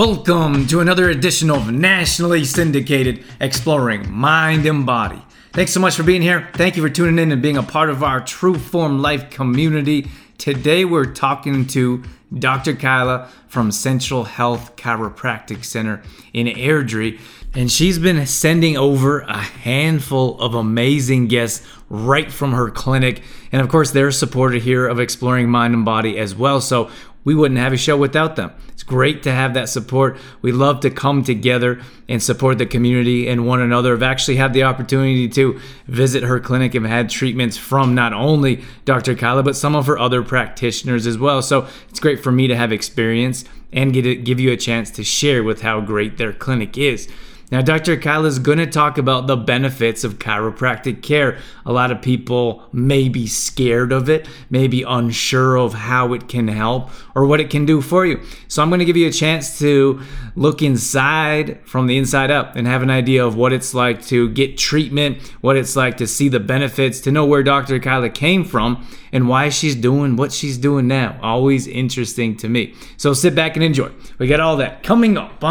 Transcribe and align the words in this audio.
Welcome 0.00 0.66
to 0.68 0.80
another 0.80 1.10
edition 1.10 1.50
of 1.50 1.70
nationally 1.70 2.46
syndicated 2.46 3.22
Exploring 3.38 4.10
Mind 4.10 4.64
and 4.64 4.86
Body. 4.86 5.20
Thanks 5.52 5.72
so 5.72 5.80
much 5.80 5.94
for 5.94 6.02
being 6.02 6.22
here. 6.22 6.48
Thank 6.54 6.78
you 6.78 6.82
for 6.82 6.88
tuning 6.88 7.18
in 7.18 7.30
and 7.32 7.42
being 7.42 7.58
a 7.58 7.62
part 7.62 7.90
of 7.90 8.02
our 8.02 8.24
True 8.24 8.58
Form 8.58 9.02
Life 9.02 9.28
community. 9.28 10.08
Today 10.38 10.86
we're 10.86 11.12
talking 11.12 11.66
to 11.66 12.02
Dr. 12.32 12.74
Kyla 12.74 13.28
from 13.46 13.70
Central 13.70 14.24
Health 14.24 14.74
Chiropractic 14.76 15.66
Center 15.66 16.02
in 16.32 16.46
Airdrie. 16.46 17.20
And 17.52 17.70
she's 17.70 17.98
been 17.98 18.24
sending 18.26 18.76
over 18.76 19.20
a 19.20 19.38
handful 19.38 20.40
of 20.40 20.54
amazing 20.54 21.26
guests 21.26 21.66
right 21.88 22.30
from 22.30 22.52
her 22.52 22.70
clinic. 22.70 23.22
And 23.50 23.60
of 23.60 23.68
course, 23.68 23.90
they're 23.90 24.08
a 24.08 24.12
supporter 24.12 24.58
here 24.58 24.86
of 24.86 25.00
Exploring 25.00 25.50
Mind 25.50 25.74
and 25.74 25.84
Body 25.84 26.16
as 26.16 26.32
well. 26.32 26.60
So 26.60 26.90
we 27.24 27.34
wouldn't 27.34 27.58
have 27.58 27.72
a 27.72 27.76
show 27.76 27.96
without 27.96 28.36
them. 28.36 28.52
It's 28.68 28.84
great 28.84 29.24
to 29.24 29.32
have 29.32 29.54
that 29.54 29.68
support. 29.68 30.16
We 30.42 30.52
love 30.52 30.78
to 30.80 30.90
come 30.90 31.24
together 31.24 31.80
and 32.08 32.22
support 32.22 32.58
the 32.58 32.66
community 32.66 33.28
and 33.28 33.46
one 33.46 33.60
another. 33.60 33.94
I've 33.94 34.02
actually 34.02 34.36
had 34.36 34.52
the 34.52 34.62
opportunity 34.62 35.28
to 35.30 35.60
visit 35.86 36.22
her 36.22 36.38
clinic 36.38 36.76
and 36.76 36.86
had 36.86 37.10
treatments 37.10 37.56
from 37.56 37.96
not 37.96 38.12
only 38.12 38.62
Dr. 38.84 39.16
Kyla, 39.16 39.42
but 39.42 39.56
some 39.56 39.74
of 39.74 39.86
her 39.86 39.98
other 39.98 40.22
practitioners 40.22 41.04
as 41.04 41.18
well. 41.18 41.42
So 41.42 41.66
it's 41.88 42.00
great 42.00 42.22
for 42.22 42.30
me 42.30 42.46
to 42.46 42.56
have 42.56 42.70
experience 42.70 43.44
and 43.72 43.92
get 43.92 44.06
it, 44.06 44.24
give 44.24 44.38
you 44.38 44.52
a 44.52 44.56
chance 44.56 44.90
to 44.92 45.04
share 45.04 45.42
with 45.42 45.62
how 45.62 45.80
great 45.80 46.16
their 46.16 46.32
clinic 46.32 46.78
is. 46.78 47.08
Now, 47.50 47.62
Dr. 47.62 47.96
Kyle 47.96 48.26
is 48.26 48.38
going 48.38 48.58
to 48.58 48.66
talk 48.66 48.96
about 48.96 49.26
the 49.26 49.36
benefits 49.36 50.04
of 50.04 50.20
chiropractic 50.20 51.02
care. 51.02 51.38
A 51.66 51.72
lot 51.72 51.90
of 51.90 52.00
people 52.00 52.62
may 52.72 53.08
be 53.08 53.26
scared 53.26 53.90
of 53.90 54.08
it, 54.08 54.28
may 54.50 54.68
be 54.68 54.84
unsure 54.84 55.58
of 55.58 55.74
how 55.74 56.12
it 56.12 56.28
can 56.28 56.46
help 56.46 56.90
or 57.14 57.26
what 57.26 57.40
it 57.40 57.50
can 57.50 57.66
do 57.66 57.80
for 57.80 58.06
you. 58.06 58.20
So, 58.46 58.62
I'm 58.62 58.68
going 58.70 58.78
to 58.78 58.84
give 58.84 58.96
you 58.96 59.08
a 59.08 59.12
chance 59.12 59.58
to 59.58 60.00
look 60.36 60.62
inside 60.62 61.58
from 61.66 61.88
the 61.88 61.98
inside 61.98 62.30
up 62.30 62.54
and 62.54 62.68
have 62.68 62.82
an 62.82 62.90
idea 62.90 63.26
of 63.26 63.34
what 63.34 63.52
it's 63.52 63.74
like 63.74 64.04
to 64.06 64.28
get 64.28 64.56
treatment, 64.56 65.20
what 65.40 65.56
it's 65.56 65.74
like 65.74 65.96
to 65.96 66.06
see 66.06 66.28
the 66.28 66.40
benefits, 66.40 67.00
to 67.00 67.10
know 67.10 67.24
where 67.24 67.42
Dr. 67.42 67.80
Kyla 67.80 68.10
came 68.10 68.44
from, 68.44 68.86
and 69.12 69.28
why 69.28 69.48
she's 69.48 69.74
doing 69.74 70.14
what 70.14 70.32
she's 70.32 70.56
doing 70.56 70.86
now. 70.86 71.18
Always 71.20 71.66
interesting 71.66 72.36
to 72.36 72.48
me. 72.48 72.74
So, 72.96 73.12
sit 73.12 73.34
back 73.34 73.56
and 73.56 73.64
enjoy. 73.64 73.90
We 74.18 74.28
got 74.28 74.38
all 74.38 74.56
that 74.58 74.84
coming 74.84 75.16
up. 75.16 75.42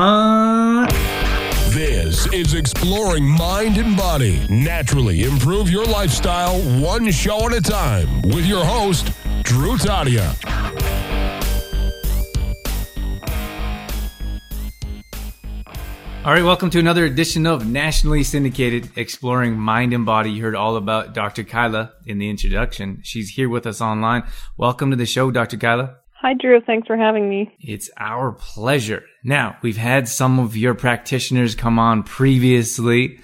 This 1.73 2.25
is 2.33 2.55
Exploring 2.55 3.27
Mind 3.27 3.77
and 3.77 3.95
Body. 3.95 4.39
Naturally 4.49 5.23
improve 5.23 5.69
your 5.69 5.85
lifestyle 5.85 6.59
one 6.81 7.11
show 7.11 7.45
at 7.45 7.53
a 7.53 7.61
time 7.61 8.23
with 8.23 8.47
your 8.47 8.65
host, 8.65 9.11
Drew 9.43 9.77
Tadia. 9.77 10.33
All 16.25 16.33
right, 16.33 16.43
welcome 16.43 16.71
to 16.71 16.79
another 16.79 17.05
edition 17.05 17.45
of 17.45 17.67
nationally 17.67 18.23
syndicated 18.23 18.89
Exploring 18.95 19.55
Mind 19.55 19.93
and 19.93 20.07
Body. 20.07 20.31
You 20.31 20.41
heard 20.41 20.55
all 20.55 20.75
about 20.75 21.13
Dr. 21.13 21.43
Kyla 21.43 21.93
in 22.07 22.17
the 22.17 22.31
introduction. 22.31 23.01
She's 23.03 23.29
here 23.29 23.47
with 23.47 23.67
us 23.67 23.79
online. 23.79 24.23
Welcome 24.57 24.89
to 24.89 24.97
the 24.97 25.05
show, 25.05 25.29
Dr. 25.29 25.57
Kyla. 25.57 25.97
Hi, 26.21 26.33
Drew. 26.33 26.59
Thanks 26.59 26.85
for 26.85 26.97
having 26.97 27.29
me. 27.29 27.55
It's 27.61 27.89
our 27.97 28.33
pleasure. 28.33 29.03
Now, 29.23 29.55
we've 29.61 29.77
had 29.77 30.09
some 30.09 30.37
of 30.37 30.57
your 30.57 30.73
practitioners 30.73 31.55
come 31.55 31.79
on 31.79 32.03
previously. 32.03 33.21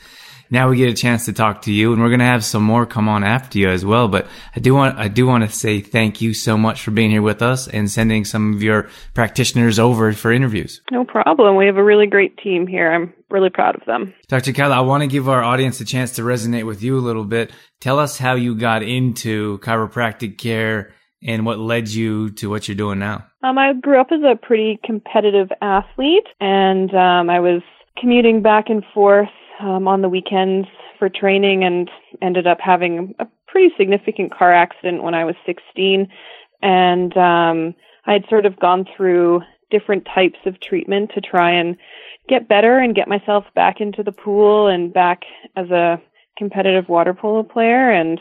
Now 0.50 0.70
we 0.70 0.78
get 0.78 0.90
a 0.90 0.94
chance 0.94 1.26
to 1.26 1.34
talk 1.34 1.64
to 1.64 1.74
you 1.74 1.92
and 1.92 2.02
we're 2.02 2.10
going 2.10 2.20
to 2.20 2.26
have 2.26 2.46
some 2.46 2.64
more 2.64 2.86
come 2.86 3.10
on 3.10 3.26
after 3.26 3.60
you 3.60 3.68
as 3.68 3.84
well. 3.84 4.08
But 4.08 4.28
I 4.56 4.62
do 4.62 4.74
want, 4.74 4.98
I 4.98 5.10
do 5.10 5.28
want 5.28 5.44
to 5.44 5.54
say 5.54 5.82
thank 5.82 6.22
you 6.22 6.34
so 6.34 6.58
much 6.58 6.84
for 6.84 6.92
being 6.92 7.10
here 7.10 7.22
with 7.22 7.42
us 7.42 7.68
and 7.68 7.92
sending 7.92 8.24
some 8.24 8.54
of 8.54 8.64
your 8.64 8.88
practitioners 9.14 9.78
over 9.78 10.14
for 10.14 10.32
interviews. 10.32 10.82
No 10.92 11.04
problem. 11.04 11.58
We 11.58 11.66
have 11.66 11.78
a 11.78 11.84
really 11.84 12.08
great 12.08 12.38
team 12.38 12.66
here. 12.66 12.94
I'm 12.94 13.14
really 13.30 13.50
proud 13.50 13.76
of 13.76 13.86
them. 13.86 14.14
Dr. 14.30 14.54
Kyla, 14.54 14.78
I 14.78 14.82
want 14.82 15.02
to 15.02 15.08
give 15.08 15.28
our 15.28 15.44
audience 15.44 15.82
a 15.82 15.86
chance 15.86 16.12
to 16.14 16.22
resonate 16.22 16.66
with 16.66 16.82
you 16.82 16.98
a 16.98 17.02
little 17.02 17.26
bit. 17.26 17.52
Tell 17.82 18.00
us 18.00 18.18
how 18.18 18.36
you 18.36 18.56
got 18.56 18.84
into 18.84 19.58
chiropractic 19.58 20.38
care 20.38 20.94
and 21.26 21.46
what 21.46 21.60
led 21.60 21.90
you 21.90 22.30
to 22.32 22.50
what 22.50 22.68
you're 22.68 22.76
doing 22.76 23.00
now? 23.00 23.26
Um, 23.44 23.58
I 23.58 23.74
grew 23.74 24.00
up 24.00 24.12
as 24.12 24.22
a 24.22 24.36
pretty 24.36 24.80
competitive 24.84 25.50
athlete, 25.62 26.28
and 26.40 26.94
um, 26.94 27.30
I 27.30 27.40
was 27.40 27.62
commuting 27.98 28.42
back 28.42 28.66
and 28.70 28.84
forth 28.94 29.30
um, 29.60 29.88
on 29.88 30.02
the 30.02 30.10
weekends 30.10 30.68
for 31.00 31.10
training, 31.10 31.64
and 31.64 31.90
ended 32.22 32.48
up 32.48 32.60
having 32.62 33.16
a 33.20 33.28
pretty 33.48 33.74
significant 33.78 34.34
car 34.34 34.54
accident 34.54 35.04
when 35.04 35.14
I 35.14 35.26
was 35.26 35.36
16. 35.46 36.08
And 36.62 37.18
um, 37.18 37.76
I 38.06 38.14
had 38.14 38.26
sort 38.30 38.46
of 38.46 38.60
gone 38.60 38.86
through 38.96 39.42
different 39.72 40.08
types 40.14 40.40
of 40.46 40.60
treatment 40.60 41.12
to 41.16 41.22
try 41.22 41.52
and 41.52 41.76
get 42.30 42.48
better 42.48 42.78
and 42.78 42.96
get 42.96 43.08
myself 43.08 43.46
back 43.56 43.82
into 43.82 44.04
the 44.04 44.12
pool 44.12 44.68
and 44.68 44.94
back 44.94 45.24
as 45.56 45.70
a 45.70 46.02
competitive 46.38 46.90
water 46.90 47.14
polo 47.14 47.44
player 47.44 47.92
and 47.92 48.20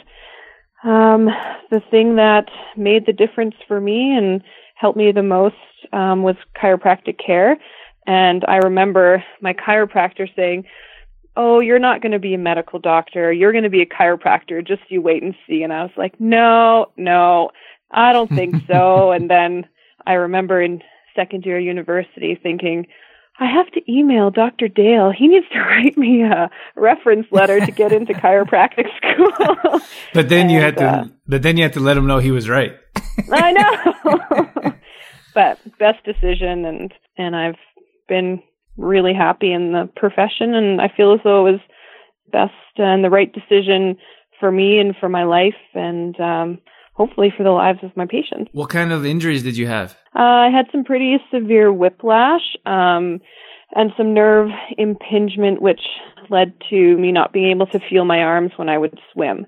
um, 0.84 1.28
the 1.70 1.80
thing 1.90 2.16
that 2.16 2.48
made 2.76 3.06
the 3.06 3.12
difference 3.12 3.54
for 3.66 3.80
me 3.80 4.16
and 4.16 4.42
helped 4.74 4.98
me 4.98 5.12
the 5.12 5.22
most 5.22 5.56
um, 5.92 6.22
was 6.22 6.36
chiropractic 6.60 7.18
care. 7.24 7.56
And 8.06 8.44
I 8.46 8.56
remember 8.56 9.24
my 9.40 9.54
chiropractor 9.54 10.28
saying, 10.36 10.64
Oh, 11.36 11.58
you're 11.58 11.80
not 11.80 12.00
going 12.00 12.12
to 12.12 12.20
be 12.20 12.34
a 12.34 12.38
medical 12.38 12.78
doctor. 12.78 13.32
You're 13.32 13.50
going 13.50 13.64
to 13.64 13.70
be 13.70 13.82
a 13.82 13.86
chiropractor. 13.86 14.64
Just 14.64 14.82
you 14.88 15.02
wait 15.02 15.22
and 15.22 15.34
see. 15.48 15.62
And 15.62 15.72
I 15.72 15.82
was 15.82 15.90
like, 15.96 16.20
No, 16.20 16.92
no, 16.96 17.50
I 17.90 18.12
don't 18.12 18.30
think 18.30 18.56
so. 18.66 19.10
and 19.12 19.28
then 19.28 19.66
I 20.06 20.12
remember 20.14 20.60
in 20.60 20.82
second 21.16 21.44
year 21.46 21.58
university 21.58 22.38
thinking, 22.40 22.86
I 23.40 23.46
have 23.50 23.70
to 23.72 23.92
email 23.92 24.30
Dr. 24.30 24.68
Dale. 24.68 25.10
He 25.16 25.26
needs 25.26 25.46
to 25.52 25.58
write 25.60 25.96
me 25.96 26.22
a 26.22 26.50
reference 26.76 27.26
letter 27.30 27.64
to 27.64 27.72
get 27.72 27.92
into 27.92 28.12
chiropractic 28.14 28.86
school. 28.96 29.80
but 30.14 30.28
then 30.28 30.42
and, 30.42 30.50
you 30.50 30.60
had 30.60 30.76
to, 30.78 30.86
uh, 30.86 31.04
but 31.26 31.42
then 31.42 31.56
you 31.56 31.64
had 31.64 31.72
to 31.74 31.80
let 31.80 31.96
him 31.96 32.06
know 32.06 32.18
he 32.18 32.30
was 32.30 32.48
right. 32.48 32.72
I 33.30 33.52
know. 33.52 34.74
but 35.34 35.58
best 35.78 36.04
decision, 36.04 36.64
and 36.64 36.92
and 37.16 37.36
I've 37.36 37.58
been 38.08 38.42
really 38.76 39.14
happy 39.14 39.52
in 39.52 39.72
the 39.72 39.88
profession, 39.96 40.54
and 40.54 40.80
I 40.80 40.92
feel 40.96 41.12
as 41.12 41.20
though 41.24 41.46
it 41.46 41.52
was 41.52 41.60
best 42.32 42.52
and 42.76 43.04
the 43.04 43.10
right 43.10 43.32
decision 43.32 43.96
for 44.40 44.50
me 44.50 44.78
and 44.78 44.96
for 44.96 45.08
my 45.08 45.24
life, 45.24 45.54
and 45.74 46.18
um, 46.20 46.58
hopefully 46.94 47.32
for 47.36 47.42
the 47.42 47.50
lives 47.50 47.80
of 47.82 47.96
my 47.96 48.06
patients. 48.06 48.50
What 48.52 48.70
kind 48.70 48.92
of 48.92 49.04
injuries 49.04 49.42
did 49.42 49.56
you 49.56 49.66
have? 49.66 49.96
Uh, 50.16 50.22
I 50.22 50.50
had 50.50 50.66
some 50.72 50.84
pretty 50.84 51.18
severe 51.32 51.72
whiplash 51.72 52.56
um, 52.64 53.20
and 53.74 53.92
some 53.96 54.14
nerve 54.14 54.50
impingement, 54.78 55.60
which 55.60 55.80
led 56.30 56.54
to 56.70 56.96
me 56.96 57.12
not 57.12 57.32
being 57.32 57.50
able 57.50 57.66
to 57.66 57.80
feel 57.90 58.04
my 58.04 58.20
arms 58.20 58.52
when 58.56 58.68
I 58.68 58.78
would 58.78 58.98
swim. 59.12 59.44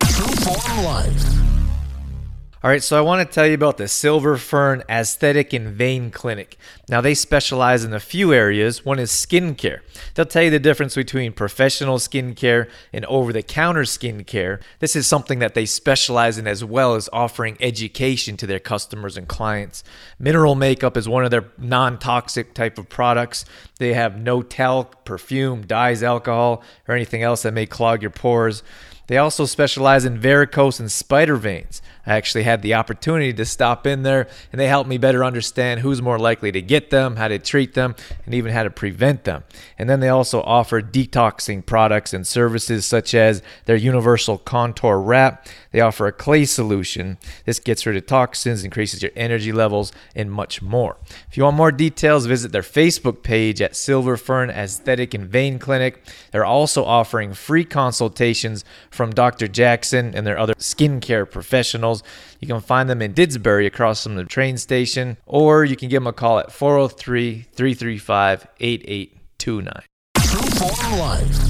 All 2.66 2.72
right, 2.72 2.82
so 2.82 2.99
I 2.99 3.00
want 3.00 3.25
to 3.25 3.32
tell 3.32 3.47
you 3.47 3.54
about 3.54 3.77
the 3.77 3.87
Silver 3.87 4.37
Fern 4.37 4.82
Aesthetic 4.91 5.53
and 5.53 5.69
Vein 5.69 6.10
Clinic. 6.10 6.59
Now, 6.88 7.00
they 7.00 7.15
specialize 7.15 7.84
in 7.84 7.94
a 7.94 8.00
few 8.00 8.32
areas. 8.32 8.84
One 8.84 8.99
is 8.99 9.12
skincare. 9.12 9.82
They'll 10.14 10.26
tell 10.26 10.43
you 10.43 10.50
the 10.50 10.58
difference 10.58 10.96
between 10.96 11.32
professional 11.32 11.99
skincare 11.99 12.69
and 12.93 13.05
over 13.05 13.32
the 13.32 13.44
counter 13.44 13.82
skincare. 13.82 14.61
This 14.81 14.96
is 14.96 15.06
something 15.06 15.38
that 15.38 15.55
they 15.55 15.64
specialize 15.64 16.38
in 16.38 16.49
as 16.49 16.64
well 16.64 16.96
as 16.96 17.08
offering 17.12 17.56
education 17.61 18.37
to 18.38 18.49
their 18.49 18.58
customers 18.58 19.17
and 19.17 19.29
clients. 19.29 19.85
Mineral 20.19 20.56
makeup 20.56 20.96
is 20.96 21.08
one 21.08 21.25
of 21.25 21.31
their 21.31 21.44
non 21.58 22.00
toxic 22.00 22.52
type 22.52 22.79
of 22.79 22.88
products. 22.88 23.44
They 23.79 23.94
have 23.94 24.19
no 24.19 24.43
talc, 24.43 25.05
perfume, 25.05 25.69
dyes, 25.69 26.02
alcohol, 26.02 26.64
or 26.88 26.96
anything 26.96 27.23
else 27.23 27.43
that 27.43 27.55
may 27.55 27.67
clog 27.67 28.02
your 28.02 28.11
pores. 28.11 28.64
They 29.06 29.19
also 29.19 29.44
specialize 29.44 30.05
in 30.05 30.19
varicose 30.19 30.81
and 30.81 30.91
spider 30.91 31.37
veins. 31.37 31.81
I 32.06 32.17
actually 32.17 32.44
had 32.44 32.62
the 32.62 32.75
opportunity 32.75 33.32
to 33.32 33.44
stop 33.44 33.87
in 33.87 34.03
there 34.03 34.29
and 34.53 34.61
they 34.61 34.69
helped 34.69 34.88
me 34.88 34.99
better 34.99 35.25
understand 35.25 35.81
who's 35.81 36.00
more 36.00 36.19
likely 36.19 36.53
to 36.53 36.62
get 36.62 36.91
them, 36.91 37.17
how 37.17 37.29
to 37.29 37.38
treat 37.38 37.75
them, 37.75 37.97
and 38.25 38.35
even 38.35 38.53
how 38.53 38.62
to 38.62 38.70
prevent 38.70 39.25
them. 39.25 39.44
And 39.79 39.91
then 39.91 40.00
they 40.00 40.08
also 40.08 40.43
offer 40.43 40.81
detoxing 40.81 41.67
products 41.67 42.14
and 42.14 42.26
services 42.26 42.87
such 42.87 43.14
as 43.14 43.43
their 43.64 43.76
universal 43.76 44.38
contour 44.38 44.99
wrap. 44.99 45.47
They 45.73 45.81
offer 45.81 46.06
a 46.06 46.12
clay 46.12 46.44
solution. 46.44 47.19
This 47.44 47.58
gets 47.58 47.85
rid 47.85 47.97
of 47.97 48.06
toxins, 48.06 48.64
increases 48.64 49.03
your 49.03 49.12
energy 49.14 49.53
levels, 49.53 49.93
and 50.14 50.31
much 50.31 50.62
more. 50.62 50.97
If 51.29 51.37
you 51.37 51.43
want 51.43 51.56
more 51.56 51.73
details, 51.73 52.26
visit 52.26 52.53
their 52.53 52.62
Facebook 52.62 53.23
page 53.23 53.61
at 53.61 53.76
Silver 53.76 54.17
Fern 54.17 54.50
Aesthetic 54.50 55.12
and 55.12 55.26
Vein 55.29 55.58
Clinic. 55.58 56.03
They're 56.31 56.44
also 56.44 56.85
offering 56.85 57.35
free 57.35 57.64
consultations 57.64 58.64
from 58.91 59.11
Dr. 59.11 59.49
Jackson 59.49 60.14
and 60.14 60.26
their 60.26 60.38
other 60.38 60.55
skincare 60.55 61.31
professionals. 61.31 61.95
You 62.40 62.48
can 62.48 62.60
find 62.60 62.88
them 62.88 63.02
in 63.02 63.14
Didsbury 63.14 63.66
across 63.66 64.02
from 64.02 64.16
the 64.16 64.25
train 64.25 64.56
station, 64.56 65.16
or 65.26 65.64
you 65.64 65.76
can 65.76 65.88
give 65.88 66.02
them 66.02 66.06
a 66.06 66.12
call 66.12 66.38
at 66.38 66.52
403 66.52 67.46
335 67.52 68.46
8829. 68.60 69.82
True 70.19 70.50
Form 70.50 70.98
Life. 70.98 71.46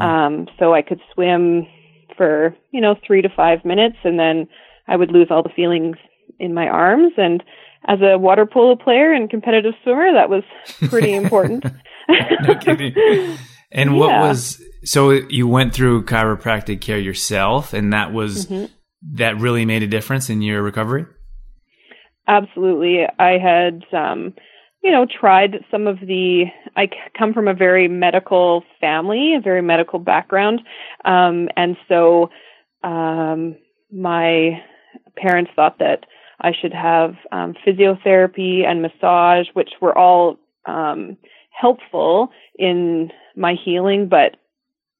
Um, 0.00 0.48
so 0.58 0.74
I 0.74 0.82
could 0.82 1.00
swim 1.12 1.66
for, 2.16 2.56
you 2.70 2.80
know, 2.80 2.94
three 3.06 3.22
to 3.22 3.28
five 3.28 3.64
minutes 3.64 3.96
and 4.04 4.18
then 4.18 4.48
I 4.88 4.96
would 4.96 5.10
lose 5.10 5.28
all 5.30 5.42
the 5.42 5.50
feelings 5.50 5.96
in 6.38 6.54
my 6.54 6.68
arms. 6.68 7.12
And 7.16 7.42
as 7.86 7.98
a 8.00 8.18
water 8.18 8.46
polo 8.46 8.76
player 8.76 9.12
and 9.12 9.28
competitive 9.28 9.74
swimmer, 9.82 10.12
that 10.12 10.30
was 10.30 10.42
pretty 10.88 11.12
important. 11.12 11.64
no 12.08 12.54
kidding. 12.56 12.94
And 13.74 13.98
what 13.98 14.10
was 14.20 14.62
so 14.84 15.10
you 15.10 15.48
went 15.48 15.74
through 15.74 16.04
chiropractic 16.04 16.80
care 16.80 16.98
yourself, 16.98 17.72
and 17.72 17.92
that 17.92 18.12
was 18.12 18.46
Mhm. 18.46 18.70
that 19.16 19.36
really 19.36 19.64
made 19.64 19.82
a 19.82 19.86
difference 19.86 20.30
in 20.30 20.40
your 20.40 20.62
recovery. 20.62 21.06
Absolutely. 22.26 23.06
I 23.18 23.38
had, 23.38 23.84
um, 23.92 24.32
you 24.82 24.90
know, 24.90 25.06
tried 25.06 25.64
some 25.70 25.86
of 25.86 25.98
the. 26.00 26.46
I 26.76 26.88
come 27.18 27.34
from 27.34 27.48
a 27.48 27.54
very 27.54 27.88
medical 27.88 28.64
family, 28.80 29.34
a 29.34 29.40
very 29.40 29.62
medical 29.62 29.98
background, 29.98 30.60
um, 31.04 31.48
and 31.56 31.76
so 31.88 32.30
um, 32.82 33.56
my 33.92 34.62
parents 35.16 35.50
thought 35.56 35.78
that 35.78 36.04
I 36.40 36.52
should 36.52 36.74
have 36.74 37.14
um, 37.32 37.54
physiotherapy 37.66 38.64
and 38.66 38.82
massage, 38.82 39.46
which 39.54 39.70
were 39.80 39.96
all 39.96 40.38
um, 40.66 41.16
helpful 41.58 42.30
in 42.58 43.10
my 43.36 43.54
healing, 43.64 44.08
but 44.08 44.36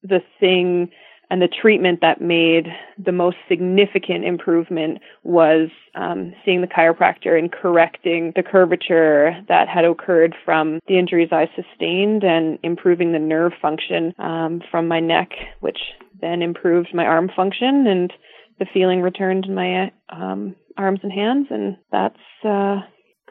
the 0.03 0.21
thing 0.39 0.89
and 1.29 1.41
the 1.41 1.47
treatment 1.47 2.01
that 2.01 2.21
made 2.21 2.67
the 3.03 3.11
most 3.11 3.37
significant 3.49 4.25
improvement 4.25 4.99
was 5.23 5.69
um, 5.95 6.33
seeing 6.43 6.61
the 6.61 6.67
chiropractor 6.67 7.37
and 7.37 7.51
correcting 7.51 8.31
the 8.35 8.43
curvature 8.43 9.35
that 9.47 9.67
had 9.67 9.85
occurred 9.85 10.35
from 10.45 10.79
the 10.87 10.99
injuries 10.99 11.29
I 11.31 11.49
sustained 11.55 12.23
and 12.23 12.59
improving 12.61 13.11
the 13.11 13.19
nerve 13.19 13.53
function 13.59 14.13
um, 14.19 14.61
from 14.69 14.87
my 14.87 14.99
neck, 14.99 15.29
which 15.61 15.79
then 16.21 16.41
improved 16.41 16.93
my 16.93 17.05
arm 17.05 17.31
function 17.35 17.87
and 17.87 18.13
the 18.59 18.67
feeling 18.73 19.01
returned 19.01 19.45
in 19.45 19.55
my 19.55 19.91
um, 20.09 20.55
arms 20.77 20.99
and 21.03 21.11
hands, 21.11 21.47
and 21.49 21.77
that's 21.91 22.15
uh, 22.45 22.79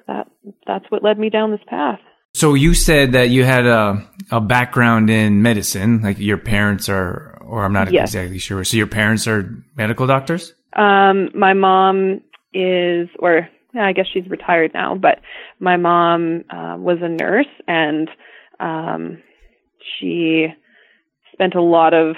that 0.06 0.27
that's 0.67 0.85
what 0.91 1.03
led 1.03 1.19
me 1.19 1.31
down 1.31 1.50
this 1.50 1.61
path. 1.67 2.00
So 2.35 2.55
you 2.55 2.75
said 2.75 3.13
that 3.13 3.31
you 3.31 3.45
had 3.45 3.65
a 3.65 4.05
a 4.31 4.41
background 4.41 5.09
in 5.09 5.43
medicine, 5.43 6.03
like 6.03 6.19
your 6.19 6.39
parents 6.39 6.89
are, 6.89 7.39
or 7.43 7.65
I'm 7.65 7.73
not 7.73 7.93
Yes. 7.93 8.09
exactly 8.09 8.39
sure. 8.39 8.65
So 8.65 8.77
your 8.77 8.87
parents 8.87 9.27
are 9.29 9.63
medical 9.77 10.07
doctors. 10.07 10.55
Um, 10.75 11.31
my 11.35 11.53
mom 11.53 12.21
is, 12.53 13.09
or 13.19 13.49
yeah, 13.75 13.87
I 13.87 13.93
guess 13.93 14.07
she's 14.13 14.29
retired 14.29 14.73
now, 14.75 14.95
but 14.95 15.21
my 15.61 15.77
mom 15.77 16.45
uh, 16.51 16.77
was 16.79 16.99
a 17.03 17.09
nurse 17.09 17.47
and 17.69 18.09
um, 18.61 19.23
she 19.99 20.47
spent 21.33 21.55
a 21.55 21.63
lot 21.63 21.93
of, 21.93 22.17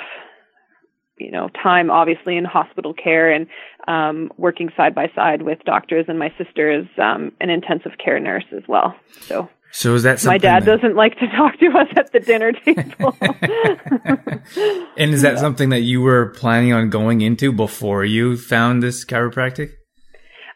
you 1.19 1.31
know, 1.31 1.49
time 1.62 1.91
obviously 1.91 2.37
in 2.37 2.45
hospital 2.45 2.95
care 2.95 3.33
and 3.33 3.47
um, 3.89 4.31
working 4.37 4.71
side 4.77 4.95
by 4.95 5.11
side 5.15 5.43
with 5.43 5.59
doctors. 5.65 6.07
And 6.09 6.19
my 6.19 6.33
sister 6.39 6.71
is 6.71 6.87
um, 7.03 7.33
an 7.41 7.51
intensive 7.51 7.93
care 8.03 8.21
nurse 8.21 8.45
as 8.57 8.62
well. 8.69 8.95
So 9.21 9.49
So 9.73 9.95
is 9.95 10.05
that 10.05 10.21
something 10.21 10.35
my 10.35 10.39
dad 10.39 10.65
that- 10.65 10.81
doesn't 10.81 10.97
like 10.97 11.19
to 11.19 11.27
talk 11.37 11.59
to 11.59 11.67
us 11.67 11.89
at 11.97 12.13
the 12.13 12.21
dinner 12.21 12.53
table. 12.53 13.17
And 14.97 15.13
is 15.13 15.23
that 15.23 15.39
something 15.39 15.71
that 15.71 15.81
you 15.81 16.01
were 16.01 16.31
planning 16.31 16.73
on 16.73 16.89
going 16.89 17.21
into 17.21 17.53
before 17.53 18.05
you 18.05 18.37
found 18.37 18.83
this 18.83 19.05
chiropractic? 19.05 19.73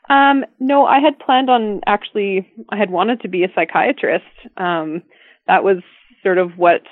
Um, 0.09 0.45
no, 0.59 0.87
I 0.87 1.01
had 1.01 1.19
planned 1.19 1.51
on 1.51 1.81
actually, 1.87 2.51
I 2.71 2.77
had 2.77 2.91
wanted 2.91 3.21
to 3.23 3.29
be 3.29 3.45
a 3.45 3.49
psychiatrist. 3.55 4.25
Um, 4.57 5.03
that 5.47 5.63
was 5.65 5.79
sort 6.23 6.39
of 6.39 6.53
what 6.57 6.83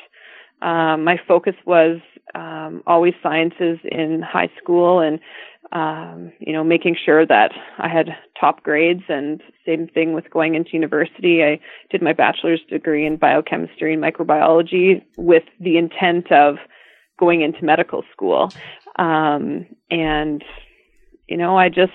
um, 0.61 1.05
my 1.05 1.17
focus 1.26 1.55
was 1.67 2.00
um, 2.35 2.82
always 2.87 3.14
sciences 3.23 3.79
in 3.85 4.23
high 4.23 4.50
school 4.61 5.00
and, 5.00 5.21
um, 5.73 6.32
you 6.38 6.53
know, 6.53 6.65
making 6.65 6.97
sure 7.05 7.26
that 7.26 7.53
I 7.79 7.88
had 7.88 8.17
top 8.41 8.62
grades 8.62 9.03
and 9.09 9.43
same 9.67 9.87
thing 9.88 10.15
with 10.15 10.31
going 10.31 10.55
into 10.55 10.70
university. 10.73 11.44
I 11.44 11.61
did 11.91 12.03
my 12.03 12.12
bachelor's 12.12 12.61
degree 12.70 13.06
in 13.06 13.17
biochemistry 13.17 13.93
and 13.93 14.03
microbiology 14.03 15.03
with 15.17 15.44
the 15.61 15.76
intent 15.76 16.32
of 16.32 16.56
going 17.19 17.43
into 17.43 17.65
medical 17.65 18.03
school. 18.12 18.50
Um, 18.97 19.67
and, 19.91 20.43
you 21.29 21.37
know, 21.37 21.59
I 21.59 21.69
just, 21.69 21.93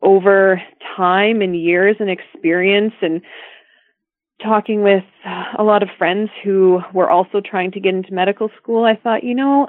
over 0.00 0.60
time 0.96 1.40
and 1.42 1.54
years 1.54 1.96
and 2.00 2.10
experience 2.10 2.94
and 3.00 3.22
talking 4.42 4.82
with 4.82 5.04
a 5.56 5.62
lot 5.62 5.84
of 5.84 5.88
friends 5.96 6.30
who 6.42 6.80
were 6.92 7.08
also 7.08 7.40
trying 7.40 7.70
to 7.72 7.80
get 7.80 7.94
into 7.94 8.12
medical 8.12 8.50
school, 8.60 8.84
I 8.84 8.96
thought, 8.96 9.22
you 9.22 9.36
know, 9.36 9.68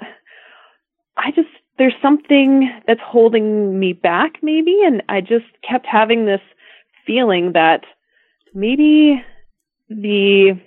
I 1.15 1.29
just, 1.29 1.49
there's 1.77 1.93
something 2.01 2.71
that's 2.87 3.01
holding 3.03 3.79
me 3.79 3.93
back 3.93 4.33
maybe. 4.41 4.81
And 4.85 5.01
I 5.09 5.21
just 5.21 5.45
kept 5.67 5.85
having 5.85 6.25
this 6.25 6.41
feeling 7.05 7.53
that 7.53 7.83
maybe 8.53 9.21
the 9.89 10.59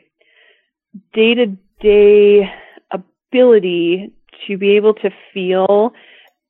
day 1.12 1.34
to 1.34 1.46
day 1.80 2.50
ability 2.90 4.12
to 4.46 4.58
be 4.58 4.76
able 4.76 4.94
to 4.94 5.10
feel 5.32 5.92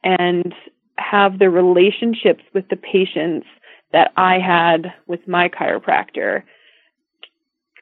and 0.03 0.55
have 0.99 1.39
the 1.39 1.51
relationships 1.51 2.43
with 2.55 2.69
the 2.69 2.77
patients 2.77 3.47
that 3.93 4.13
I 4.17 4.39
had 4.39 4.93
with 5.07 5.27
my 5.29 5.49
chiropractor 5.49 6.43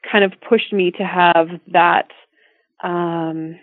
kind 0.09 0.23
of 0.23 0.33
pushed 0.47 0.71
me 0.71 0.91
to 0.91 1.03
have 1.03 1.47
that 1.71 2.09
um, 2.83 3.57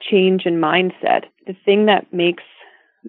change 0.00 0.42
in 0.46 0.54
mindset. 0.54 1.24
The 1.46 1.54
thing 1.64 1.86
that 1.86 2.12
makes 2.12 2.42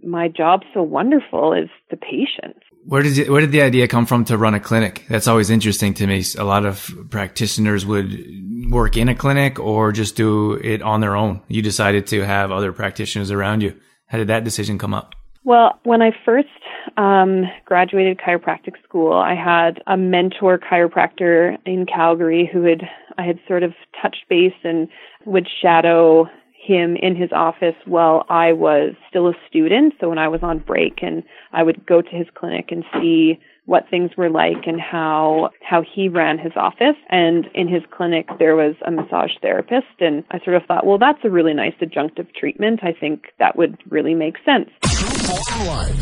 my 0.03 0.27
job 0.27 0.61
so 0.73 0.83
wonderful 0.83 1.53
is 1.53 1.69
the 1.89 1.97
patients. 1.97 2.59
Where 2.85 3.01
did 3.01 3.17
it, 3.17 3.29
where 3.29 3.41
did 3.41 3.51
the 3.51 3.61
idea 3.61 3.87
come 3.87 4.05
from 4.05 4.25
to 4.25 4.37
run 4.37 4.53
a 4.53 4.59
clinic? 4.59 5.05
That's 5.09 5.27
always 5.27 5.49
interesting 5.49 5.93
to 5.95 6.07
me. 6.07 6.23
A 6.37 6.43
lot 6.43 6.65
of 6.65 6.89
practitioners 7.09 7.85
would 7.85 8.71
work 8.71 8.95
in 8.95 9.09
a 9.09 9.15
clinic 9.15 9.59
or 9.59 9.91
just 9.91 10.15
do 10.15 10.53
it 10.53 10.81
on 10.81 11.01
their 11.01 11.15
own. 11.15 11.41
You 11.47 11.61
decided 11.61 12.07
to 12.07 12.25
have 12.25 12.51
other 12.51 12.71
practitioners 12.71 13.31
around 13.31 13.61
you. 13.61 13.73
How 14.05 14.17
did 14.17 14.27
that 14.27 14.43
decision 14.43 14.77
come 14.77 14.93
up? 14.93 15.15
Well, 15.43 15.79
when 15.83 16.01
I 16.01 16.11
first 16.25 16.47
um, 16.97 17.43
graduated 17.65 18.19
chiropractic 18.19 18.73
school, 18.83 19.13
I 19.13 19.33
had 19.33 19.81
a 19.87 19.97
mentor 19.97 20.59
chiropractor 20.59 21.57
in 21.65 21.85
Calgary 21.85 22.49
who 22.51 22.63
had 22.63 22.81
I 23.17 23.23
had 23.23 23.39
sort 23.47 23.63
of 23.63 23.73
touched 24.01 24.25
base 24.29 24.53
and 24.63 24.87
would 25.25 25.47
shadow 25.61 26.27
him 26.67 26.97
in 27.01 27.15
his 27.15 27.31
office 27.31 27.75
while 27.85 28.25
I 28.29 28.51
was 28.51 28.93
still 29.09 29.27
a 29.27 29.33
student. 29.49 29.93
So 29.99 30.09
when 30.09 30.17
I 30.17 30.27
was 30.27 30.41
on 30.43 30.59
break 30.59 30.99
and 31.01 31.23
I 31.53 31.63
would 31.63 31.85
go 31.85 32.01
to 32.01 32.09
his 32.09 32.27
clinic 32.35 32.69
and 32.71 32.83
see 32.93 33.39
what 33.65 33.83
things 33.89 34.11
were 34.17 34.29
like 34.29 34.65
and 34.65 34.79
how 34.79 35.49
how 35.61 35.83
he 35.93 36.07
ran 36.07 36.39
his 36.39 36.53
office 36.55 36.95
and 37.09 37.47
in 37.53 37.67
his 37.67 37.83
clinic 37.91 38.25
there 38.39 38.55
was 38.55 38.75
a 38.85 38.91
massage 38.91 39.31
therapist 39.41 39.99
and 39.99 40.23
I 40.31 40.39
sort 40.39 40.55
of 40.55 40.63
thought 40.67 40.85
well 40.85 40.97
that's 40.97 41.19
a 41.25 41.29
really 41.29 41.53
nice 41.53 41.73
adjunctive 41.81 42.33
treatment 42.33 42.79
I 42.81 42.93
think 42.97 43.25
that 43.39 43.57
would 43.57 43.77
really 43.89 44.15
make 44.15 44.35
sense. 44.45 44.69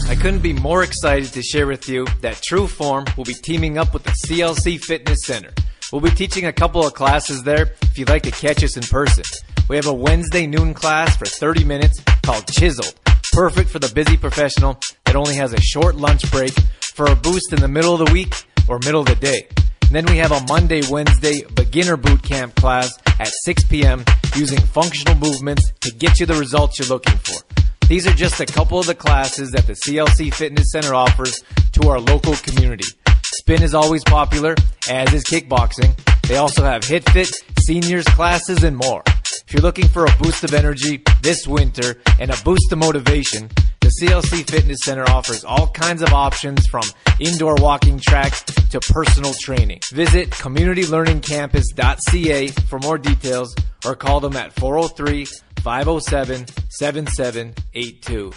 I 0.08 0.16
couldn't 0.22 0.44
be 0.44 0.54
more 0.54 0.84
excited 0.84 1.34
to 1.34 1.42
share 1.42 1.66
with 1.66 1.90
you 1.90 2.06
that 2.22 2.42
True 2.44 2.68
Form 2.68 3.06
will 3.18 3.24
be 3.24 3.34
teaming 3.34 3.80
up 3.80 3.94
with 3.94 4.04
the 4.04 4.12
CLC 4.12 4.80
Fitness 4.80 5.24
Center. 5.24 5.52
We'll 5.92 6.02
be 6.02 6.12
teaching 6.12 6.46
a 6.46 6.54
couple 6.54 6.86
of 6.86 6.94
classes 6.94 7.42
there 7.44 7.74
if 7.82 7.98
you'd 7.98 8.10
like 8.10 8.24
to 8.24 8.32
catch 8.32 8.64
us 8.64 8.78
in 8.78 8.84
person. 8.84 9.24
We 9.68 9.78
have 9.78 9.88
a 9.88 9.94
Wednesday 9.94 10.46
noon 10.46 10.76
class 10.76 11.18
for 11.18 11.26
30 11.26 11.64
minutes 11.64 12.00
called 12.22 12.46
Chiseled, 12.46 12.94
perfect 13.34 13.72
for 13.72 13.80
the 13.80 13.92
busy 13.96 14.16
professional 14.16 14.80
that 15.06 15.16
only 15.16 15.34
has 15.36 15.54
a 15.54 15.62
short 15.62 15.96
lunch 15.96 16.30
break 16.32 16.54
for 16.94 17.08
a 17.08 17.16
boost 17.16 17.52
in 17.52 17.60
the 17.62 17.68
middle 17.68 18.00
of 18.00 18.06
the 18.06 18.14
week 18.14 18.36
or 18.68 18.78
middle 18.86 19.02
of 19.02 19.08
the 19.08 19.16
day. 19.16 19.48
And 19.82 19.92
then 19.92 20.06
we 20.06 20.18
have 20.18 20.32
a 20.32 20.46
Monday, 20.48 20.82
Wednesday 20.88 21.44
beginner 21.56 21.98
boot 21.98 22.22
camp 22.22 22.54
class 22.56 22.96
at 23.20 23.30
6 23.44 23.64
p.m. 23.64 24.06
using 24.36 24.60
functional 24.60 25.16
movements 25.16 25.72
to 25.82 25.92
get 25.92 26.20
you 26.20 26.28
the 26.28 26.36
results 26.36 26.78
you're 26.78 26.88
looking 26.88 27.18
for. 27.18 27.42
These 27.88 28.06
are 28.06 28.14
just 28.14 28.40
a 28.40 28.46
couple 28.46 28.78
of 28.78 28.86
the 28.86 28.96
classes 28.96 29.50
that 29.52 29.66
the 29.66 29.74
CLC 29.74 30.32
Fitness 30.32 30.72
Center 30.74 30.94
offers 30.94 31.44
to 31.72 31.90
our 31.90 32.00
local 32.00 32.36
community. 32.36 32.86
Spin 33.24 33.64
is 33.64 33.74
always 33.74 34.04
popular, 34.04 34.54
as 34.90 35.12
is 35.12 35.24
kickboxing. 35.24 35.98
They 36.28 36.38
also 36.38 36.64
have 36.64 36.84
HitFit, 36.84 37.34
seniors 37.64 38.06
classes, 38.06 38.64
and 38.64 38.78
more. 38.78 39.04
If 39.48 39.54
you're 39.54 39.62
looking 39.62 39.88
for 39.88 40.06
a 40.06 40.16
boost 40.20 40.44
of 40.44 40.56
energy 40.56 41.04
this 41.22 41.48
winter 41.48 42.02
and 42.20 42.32
a 42.32 42.38
boost 42.44 42.72
of 42.72 42.80
motivation, 42.80 43.48
the 43.80 43.92
CLC 44.02 44.50
Fitness 44.50 44.80
Center 44.82 45.08
offers 45.08 45.46
all 45.46 45.68
kinds 45.68 46.02
of 46.02 46.12
options 46.14 46.66
from 46.66 46.82
indoor 47.20 47.54
walking 47.60 48.00
tracks 48.00 48.42
to 48.44 48.80
personal 48.80 49.34
training. 49.40 49.82
Visit 49.94 50.32
communitylearningcampus.ca 50.32 52.48
for 52.48 52.80
more 52.80 52.98
details 52.98 53.54
or 53.86 53.96
call 53.96 54.20
them 54.20 54.36
at 54.36 54.52
403 54.54 55.28
507 55.62 56.48
7782. 56.70 58.32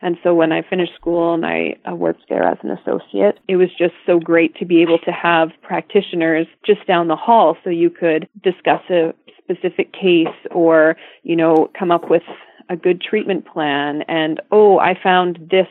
And 0.00 0.16
so 0.22 0.32
when 0.32 0.52
I 0.52 0.62
finished 0.62 0.94
school 0.94 1.34
and 1.34 1.44
I 1.44 1.74
worked 1.92 2.28
there 2.28 2.44
as 2.44 2.58
an 2.62 2.70
associate, 2.70 3.40
it 3.48 3.56
was 3.56 3.68
just 3.76 3.94
so 4.06 4.20
great 4.20 4.54
to 4.56 4.64
be 4.64 4.80
able 4.80 4.98
to 5.00 5.10
have 5.10 5.48
practitioners 5.62 6.46
just 6.64 6.86
down 6.86 7.08
the 7.08 7.16
hall 7.16 7.56
so 7.64 7.70
you 7.70 7.90
could 7.90 8.28
discuss 8.42 8.82
a 8.90 9.12
specific 9.42 9.92
case 9.92 10.28
or, 10.52 10.96
you 11.24 11.34
know, 11.34 11.68
come 11.76 11.90
up 11.90 12.10
with 12.10 12.22
a 12.70 12.76
good 12.76 13.00
treatment 13.00 13.46
plan 13.46 14.02
and, 14.02 14.40
oh, 14.52 14.78
I 14.78 14.94
found 15.02 15.48
this 15.50 15.66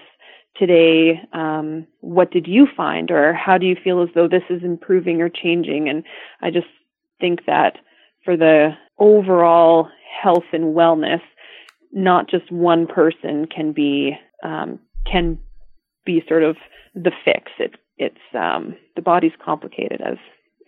today. 0.57 1.21
Um, 1.31 1.87
what 2.01 2.31
did 2.31 2.47
you 2.47 2.67
find? 2.75 3.11
Or 3.11 3.33
how 3.33 3.57
do 3.57 3.65
you 3.65 3.77
feel 3.81 4.01
as 4.01 4.09
though 4.13 4.27
this 4.27 4.43
is 4.49 4.63
improving 4.63 5.21
or 5.21 5.29
changing? 5.29 5.87
And 5.87 6.03
I 6.41 6.49
just 6.49 6.67
think 7.21 7.45
that 7.45 7.77
for 8.25 8.35
the 8.35 8.71
overall 8.97 9.89
health 10.21 10.45
and 10.51 10.75
wellness, 10.75 11.21
not 11.91 12.29
just 12.29 12.51
one 12.51 12.87
person 12.87 13.47
can 13.47 13.73
be 13.73 14.13
um, 14.43 14.79
can 15.11 15.39
be 16.05 16.23
sort 16.27 16.43
of 16.43 16.57
the 16.93 17.11
fix. 17.25 17.51
It, 17.59 17.75
it's 17.97 18.15
um, 18.33 18.75
the 18.95 19.01
body's 19.01 19.31
complicated, 19.43 20.01
as 20.01 20.17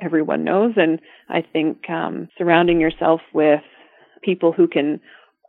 everyone 0.01 0.43
knows, 0.43 0.73
and 0.75 0.99
I 1.29 1.41
think 1.41 1.89
um, 1.89 2.29
surrounding 2.38 2.79
yourself 2.79 3.21
with 3.33 3.61
people 4.23 4.51
who 4.51 4.67
can 4.67 4.99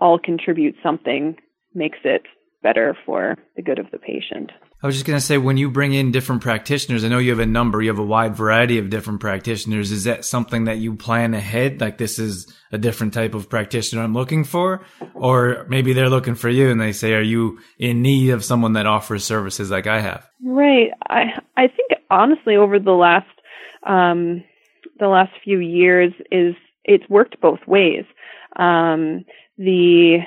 all 0.01 0.19
contribute 0.19 0.75
something 0.83 1.37
makes 1.75 1.99
it 2.05 2.23
better 2.63 2.97
for 3.07 3.37
the 3.57 3.63
good 3.63 3.79
of 3.79 3.91
the 3.91 3.99
patient. 3.99 4.53
I 4.83 4.87
was 4.87 4.97
just 4.97 5.07
going 5.07 5.19
to 5.19 5.25
say, 5.25 5.37
when 5.37 5.59
you 5.59 5.71
bring 5.71 5.93
in 5.93 6.11
different 6.11 6.41
practitioners, 6.41 7.05
I 7.05 7.09
know 7.09 7.19
you 7.19 7.31
have 7.31 7.39
a 7.39 7.45
number, 7.45 7.83
you 7.83 7.91
have 7.91 7.99
a 7.99 8.05
wide 8.05 8.35
variety 8.35 8.79
of 8.79 8.89
different 8.89 9.21
practitioners. 9.21 9.91
Is 9.91 10.05
that 10.05 10.25
something 10.25 10.65
that 10.65 10.79
you 10.79 10.95
plan 10.95 11.35
ahead? 11.35 11.83
Like 11.83 11.99
this 11.99 12.19
is 12.19 12.51
a 12.73 12.79
different 12.79 13.13
type 13.13 13.35
of 13.35 13.51
practitioner 13.51 14.03
I'm 14.03 14.15
looking 14.15 14.43
for? 14.43 14.87
Or 15.13 15.67
maybe 15.69 15.93
they're 15.93 16.09
looking 16.09 16.35
for 16.35 16.49
you 16.49 16.71
and 16.71 16.81
they 16.81 16.93
say, 16.93 17.13
are 17.13 17.21
you 17.21 17.59
in 17.79 18.01
need 18.01 18.31
of 18.31 18.43
someone 18.43 18.73
that 18.73 18.87
offers 18.87 19.23
services 19.23 19.71
like 19.71 19.87
I 19.87 20.01
have? 20.01 20.27
Right. 20.43 20.91
I, 21.09 21.25
I 21.59 21.67
think 21.69 22.01
honestly 22.11 22.57
over 22.57 22.79
the 22.79 22.93
last, 22.93 23.29
um, 23.87 24.43
the 24.99 25.09
last 25.09 25.33
few 25.45 25.59
years 25.59 26.13
is 26.31 26.55
it's 26.85 27.09
worked 27.11 27.39
both 27.43 27.61
ways. 27.67 28.05
Um, 28.57 29.27
the 29.59 30.21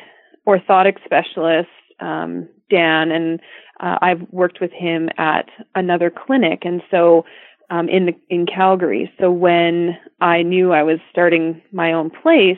orthotic 0.48 0.98
specialist, 1.03 1.69
um, 2.00 2.50
Dan, 2.69 3.12
and 3.12 3.39
uh, 3.84 3.98
I've 4.02 4.22
worked 4.32 4.62
with 4.62 4.72
him 4.72 5.10
at 5.18 5.50
another 5.75 6.10
clinic, 6.10 6.62
and 6.63 6.82
so 6.90 7.25
um, 7.70 7.90
in 7.90 8.06
the, 8.06 8.13
in 8.30 8.46
Calgary. 8.46 9.12
So 9.20 9.30
when 9.30 9.98
I 10.22 10.42
knew 10.42 10.72
I 10.72 10.84
was 10.84 11.00
starting 11.12 11.62
my 11.72 11.92
own 11.92 12.10
place, 12.10 12.58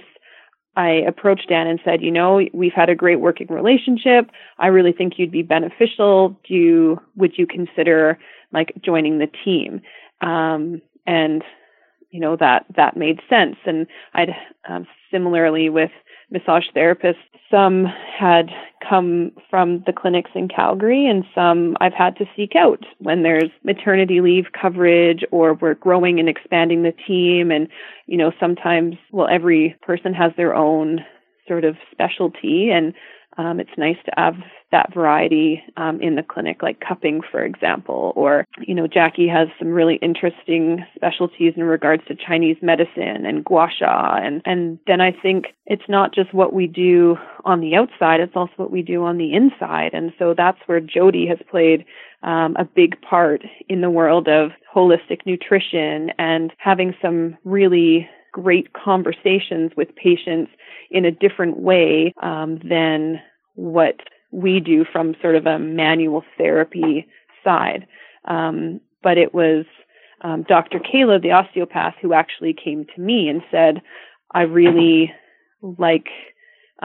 I 0.75 0.89
approached 1.07 1.49
Dan 1.49 1.67
and 1.67 1.79
said, 1.83 2.01
you 2.01 2.11
know, 2.11 2.41
we've 2.53 2.73
had 2.73 2.89
a 2.89 2.95
great 2.95 3.19
working 3.21 3.47
relationship. 3.49 4.29
I 4.59 4.67
really 4.67 4.91
think 4.91 5.13
you'd 5.17 5.31
be 5.31 5.41
beneficial. 5.41 6.39
Do 6.47 6.53
you, 6.53 7.01
would 7.15 7.37
you 7.37 7.47
consider 7.47 8.19
like 8.51 8.73
joining 8.83 9.17
the 9.17 9.29
team? 9.43 9.81
Um, 10.21 10.81
and 11.07 11.43
you 12.11 12.19
know 12.21 12.37
that 12.37 12.65
that 12.77 12.95
made 12.95 13.19
sense. 13.29 13.57
And 13.65 13.87
I'd 14.13 14.29
um, 14.69 14.87
similarly 15.11 15.69
with 15.69 15.91
massage 16.35 16.65
therapists. 16.75 17.15
Some 17.49 17.85
had 18.19 18.49
come 18.87 19.31
from 19.49 19.83
the 19.85 19.93
clinics 19.93 20.31
in 20.35 20.47
Calgary, 20.47 21.07
and 21.07 21.23
some 21.33 21.77
I've 21.79 21.93
had 21.93 22.15
to 22.17 22.25
seek 22.35 22.55
out 22.55 22.83
when 22.99 23.23
there's 23.23 23.49
maternity 23.63 24.19
leave 24.21 24.45
coverage 24.59 25.23
or 25.31 25.53
we're 25.53 25.75
growing 25.75 26.19
and 26.19 26.27
expanding 26.27 26.83
the 26.83 26.93
team. 27.07 27.51
And, 27.51 27.67
you 28.07 28.17
know, 28.17 28.31
sometimes, 28.39 28.95
well, 29.11 29.27
every 29.31 29.75
person 29.81 30.13
has 30.13 30.31
their 30.35 30.53
own 30.55 30.99
sort 31.47 31.63
of 31.63 31.75
specialty, 31.91 32.71
and 32.71 32.93
um, 33.37 33.59
it's 33.59 33.77
nice 33.77 33.97
to 34.05 34.11
have 34.17 34.35
that 34.75 34.93
variety 34.93 35.63
um, 35.77 36.01
in 36.01 36.15
the 36.15 36.23
clinic, 36.23 36.61
like 36.61 36.81
cupping, 36.85 37.21
for 37.31 37.41
example. 37.45 38.11
Or, 38.17 38.45
you 38.59 38.75
know, 38.75 38.87
Jackie 38.87 39.29
has 39.29 39.47
some 39.57 39.69
really 39.69 39.95
interesting 40.01 40.85
specialties 40.95 41.53
in 41.55 41.63
regards 41.63 42.03
to 42.07 42.15
Chinese 42.27 42.57
medicine 42.61 43.25
and 43.25 43.45
gua 43.45 43.69
sha. 43.79 44.17
And, 44.21 44.41
and 44.43 44.77
then 44.85 44.99
I 44.99 45.11
think 45.13 45.45
it's 45.65 45.87
not 45.87 46.13
just 46.13 46.33
what 46.33 46.51
we 46.51 46.67
do 46.67 47.15
on 47.45 47.61
the 47.61 47.73
outside, 47.75 48.19
it's 48.19 48.35
also 48.35 48.51
what 48.57 48.71
we 48.71 48.81
do 48.81 49.05
on 49.05 49.17
the 49.17 49.33
inside. 49.33 49.91
And 49.93 50.11
so 50.19 50.33
that's 50.35 50.59
where 50.65 50.81
Jody 50.81 51.25
has 51.27 51.39
played 51.49 51.85
um, 52.23 52.57
a 52.59 52.65
big 52.65 52.99
part 53.01 53.43
in 53.69 53.79
the 53.79 53.89
world 53.89 54.27
of 54.27 54.51
holistic 54.75 55.25
nutrition 55.25 56.11
and 56.19 56.51
having 56.57 56.93
some 57.01 57.37
really 57.45 58.09
great 58.33 58.73
conversations 58.73 59.71
with 59.77 59.95
patients 59.95 60.51
in 60.91 61.05
a 61.05 61.11
different 61.11 61.59
way 61.59 62.13
um, 62.21 62.59
than 62.69 63.21
what 63.53 63.95
we 64.35 64.59
do 64.59 64.85
from 64.91 65.15
sort 65.21 65.35
of 65.35 65.45
a 65.45 65.57
manual 65.57 66.23
therapy 66.37 67.07
side. 67.43 67.87
Um, 68.25 68.81
but 69.01 69.17
it 69.17 69.33
was 69.33 69.65
um, 70.21 70.43
Dr. 70.43 70.79
Kayla, 70.79 71.21
the 71.21 71.31
osteopath, 71.31 71.95
who 72.01 72.13
actually 72.13 72.53
came 72.53 72.85
to 72.95 73.01
me 73.01 73.29
and 73.29 73.41
said, 73.49 73.81
I 74.31 74.41
really 74.41 75.13
like 75.61 76.07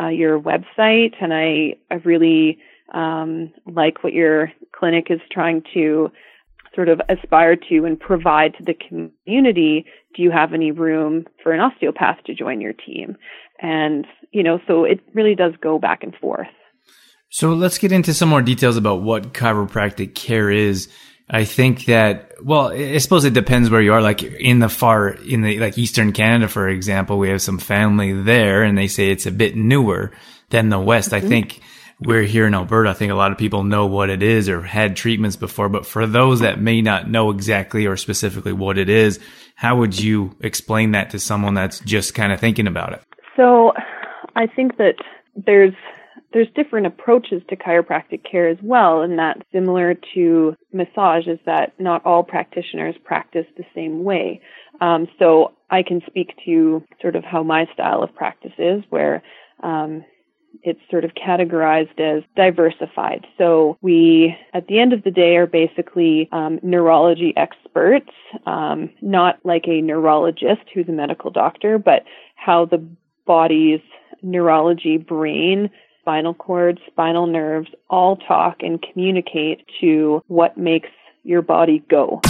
uh, 0.00 0.09
your 0.09 0.38
website 0.38 1.14
and 1.21 1.35
I, 1.35 1.76
I 1.90 1.97
really 2.04 2.59
um, 2.95 3.52
like 3.66 4.04
what 4.04 4.12
your 4.12 4.52
clinic 4.73 5.07
is 5.11 5.21
trying 5.33 5.62
to 5.75 6.11
sort 6.75 6.88
of 6.88 7.00
aspire 7.09 7.57
to 7.57 7.85
and 7.85 7.99
provide 7.99 8.54
to 8.54 8.64
the 8.64 8.75
community, 8.75 9.85
do 10.14 10.23
you 10.23 10.30
have 10.30 10.54
any 10.54 10.71
room 10.71 11.26
for 11.42 11.52
an 11.52 11.61
osteopath 11.61 12.19
to 12.26 12.35
join 12.35 12.61
your 12.61 12.73
team? 12.73 13.16
And, 13.61 14.07
you 14.30 14.42
know, 14.45 14.61
so 14.69 14.85
it 14.85 15.00
really 15.14 15.35
does 15.35 15.54
go 15.61 15.78
back 15.78 16.02
and 16.04 16.14
forth. 16.14 16.47
So 17.31 17.55
let's 17.55 17.79
get 17.79 17.93
into 17.93 18.13
some 18.13 18.29
more 18.29 18.43
details 18.43 18.77
about 18.77 19.03
what 19.03 19.33
chiropractic 19.33 20.15
care 20.17 20.51
is. 20.51 20.89
I 21.29 21.45
think 21.45 21.85
that, 21.85 22.33
well, 22.43 22.73
I 22.73 22.99
suppose 22.99 23.25
it 23.25 23.35
depends 23.35 23.71
where 23.71 23.81
you 23.81 23.93
are. 23.93 24.03
Like 24.03 24.25
in 24.25 24.59
the 24.59 24.69
far, 24.69 25.11
in 25.11 25.43
the, 25.43 25.61
like 25.61 25.79
Eastern 25.79 26.13
Canada, 26.13 26.49
for 26.49 26.69
example, 26.69 27.19
we 27.19 27.29
have 27.29 27.41
some 27.41 27.59
family 27.59 28.13
there 28.13 28.65
and 28.65 28.77
they 28.77 28.89
say 28.89 29.11
it's 29.11 29.27
a 29.27 29.31
bit 29.31 29.55
newer 29.55 30.11
than 30.49 30.71
the 30.71 30.81
West. 30.81 31.13
Mm-hmm. 31.13 31.25
I 31.25 31.29
think 31.29 31.61
we're 32.01 32.23
here 32.23 32.49
in 32.49 32.55
Alberta. 32.55 32.91
I 32.91 32.95
think 32.95 33.13
a 33.13 33.15
lot 33.15 33.31
of 33.31 33.39
people 33.39 33.63
know 33.63 33.87
what 33.87 34.11
it 34.11 34.25
is 34.25 34.49
or 34.49 34.63
had 34.63 34.97
treatments 34.97 35.37
before, 35.37 35.69
but 35.69 35.87
for 35.87 36.09
those 36.09 36.41
that 36.41 36.61
may 36.61 36.83
not 36.83 37.09
know 37.09 37.31
exactly 37.31 37.87
or 37.87 37.97
specifically 37.97 38.53
what 38.53 38.77
it 38.77 38.89
is, 38.89 39.21
how 39.55 39.77
would 39.77 40.01
you 40.01 40.35
explain 40.41 40.93
that 40.93 41.11
to 41.11 41.21
someone 41.21 41.55
that's 41.55 41.79
just 41.79 42.13
kind 42.13 42.33
of 42.33 42.41
thinking 42.41 42.67
about 42.67 42.93
it? 42.93 43.03
So 43.37 43.73
I 44.35 44.49
think 44.49 44.79
that 44.79 44.95
there's 45.37 45.75
there's 46.33 46.49
different 46.55 46.87
approaches 46.87 47.43
to 47.49 47.57
chiropractic 47.57 48.21
care 48.31 48.49
as 48.49 48.59
well, 48.63 49.03
and 49.03 49.19
that 49.19 49.43
similar 49.53 49.97
to 50.15 50.55
massage 50.73 51.27
is 51.27 51.39
that 51.47 51.73
not 51.79 52.05
all 52.07 52.23
practitioners 52.23 52.95
practice 53.05 53.47
the 53.57 53.65
same 53.75 54.05
way. 54.05 54.41
Um, 54.81 55.09
so 55.19 55.53
I 55.71 55.83
can 55.83 56.01
speak 56.07 56.35
to 56.45 56.85
sort 57.03 57.17
of 57.17 57.25
how 57.25 57.43
my 57.43 57.67
style 57.75 58.03
of 58.03 58.15
practice 58.15 58.53
is, 58.59 58.83
where 58.91 59.23
um, 59.63 60.05
it's 60.63 60.81
sort 60.91 61.05
of 61.05 61.13
categorized 61.15 61.99
as 62.01 62.23
diversified. 62.37 63.27
So 63.39 63.77
we, 63.83 64.37
at 64.53 64.67
the 64.67 64.79
end 64.79 64.93
of 64.93 65.03
the 65.03 65.11
day, 65.11 65.37
are 65.37 65.47
basically 65.47 66.29
um, 66.33 66.61
neurology 66.63 67.33
experts, 67.37 68.11
um, 68.47 68.91
not 69.01 69.39
like 69.45 69.65
a 69.67 69.81
neurologist 69.81 70.63
who's 70.73 70.89
a 70.89 70.93
medical 70.93 71.31
doctor, 71.31 71.79
but 71.79 72.05
how 72.37 72.67
the 72.67 72.85
body's 73.27 73.81
neurology, 74.23 74.97
brain, 74.97 75.71
spinal 76.11 76.35
cord, 76.35 76.81
spinal 76.88 77.29
nerves 77.29 77.69
all 77.88 78.17
talk 78.17 78.57
and 78.62 78.83
communicate 78.83 79.64
to 79.81 80.21
what 80.26 80.59
makes 80.59 80.88
your 81.23 81.40
body 81.40 81.85
go. 81.88 82.21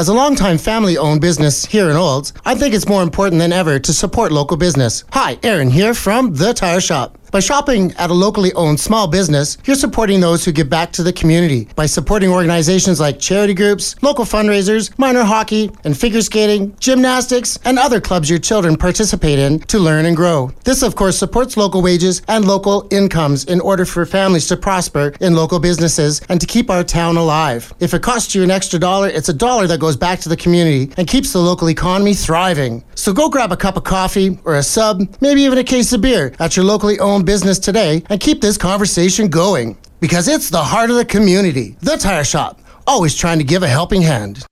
As 0.00 0.08
a 0.08 0.14
longtime 0.14 0.56
family 0.56 0.96
owned 0.96 1.20
business 1.20 1.66
here 1.66 1.90
in 1.90 1.96
Olds, 1.98 2.32
I 2.46 2.54
think 2.54 2.72
it's 2.72 2.88
more 2.88 3.02
important 3.02 3.38
than 3.38 3.52
ever 3.52 3.78
to 3.78 3.92
support 3.92 4.32
local 4.32 4.56
business. 4.56 5.04
Hi, 5.12 5.38
Aaron 5.42 5.68
here 5.68 5.92
from 5.92 6.32
The 6.32 6.54
Tire 6.54 6.80
Shop. 6.80 7.18
By 7.30 7.38
shopping 7.38 7.92
at 7.92 8.10
a 8.10 8.14
locally 8.14 8.52
owned 8.54 8.80
small 8.80 9.06
business, 9.06 9.56
you're 9.64 9.76
supporting 9.76 10.18
those 10.18 10.44
who 10.44 10.50
give 10.50 10.68
back 10.68 10.90
to 10.94 11.04
the 11.04 11.12
community 11.12 11.68
by 11.76 11.86
supporting 11.86 12.28
organizations 12.28 12.98
like 12.98 13.20
charity 13.20 13.54
groups, 13.54 13.94
local 14.02 14.24
fundraisers, 14.24 14.90
minor 14.98 15.22
hockey, 15.22 15.70
and 15.84 15.96
figure 15.96 16.22
skating, 16.22 16.74
gymnastics, 16.80 17.56
and 17.64 17.78
other 17.78 18.00
clubs 18.00 18.28
your 18.28 18.40
children 18.40 18.76
participate 18.76 19.38
in 19.38 19.60
to 19.60 19.78
learn 19.78 20.06
and 20.06 20.16
grow. 20.16 20.50
This, 20.64 20.82
of 20.82 20.96
course, 20.96 21.16
supports 21.16 21.56
local 21.56 21.82
wages 21.82 22.20
and 22.26 22.44
local 22.44 22.88
incomes 22.90 23.44
in 23.44 23.60
order 23.60 23.84
for 23.84 24.04
families 24.04 24.48
to 24.48 24.56
prosper 24.56 25.14
in 25.20 25.36
local 25.36 25.60
businesses 25.60 26.20
and 26.30 26.40
to 26.40 26.48
keep 26.48 26.68
our 26.68 26.82
town 26.82 27.16
alive. 27.16 27.72
If 27.78 27.94
it 27.94 28.02
costs 28.02 28.34
you 28.34 28.42
an 28.42 28.50
extra 28.50 28.80
dollar, 28.80 29.08
it's 29.08 29.28
a 29.28 29.34
dollar 29.34 29.68
that 29.68 29.78
goes 29.78 29.89
back 29.96 30.20
to 30.20 30.28
the 30.28 30.36
community 30.36 30.92
and 30.96 31.06
keeps 31.06 31.32
the 31.32 31.38
local 31.38 31.70
economy 31.70 32.14
thriving. 32.14 32.84
So 32.94 33.12
go 33.12 33.28
grab 33.28 33.52
a 33.52 33.56
cup 33.56 33.76
of 33.76 33.84
coffee 33.84 34.38
or 34.44 34.56
a 34.56 34.62
sub, 34.62 35.02
maybe 35.20 35.42
even 35.42 35.58
a 35.58 35.64
case 35.64 35.92
of 35.92 36.00
beer 36.00 36.34
at 36.38 36.56
your 36.56 36.64
locally 36.64 36.98
owned 36.98 37.26
business 37.26 37.58
today 37.58 38.02
and 38.10 38.20
keep 38.20 38.40
this 38.40 38.56
conversation 38.56 39.28
going. 39.28 39.76
Because 40.00 40.28
it's 40.28 40.50
the 40.50 40.62
heart 40.62 40.90
of 40.90 40.96
the 40.96 41.04
community. 41.04 41.76
The 41.80 41.96
Tire 41.96 42.24
Shop, 42.24 42.60
always 42.86 43.14
trying 43.14 43.38
to 43.38 43.44
give 43.44 43.62
a 43.62 43.68
helping 43.68 44.02
hand. 44.02 44.46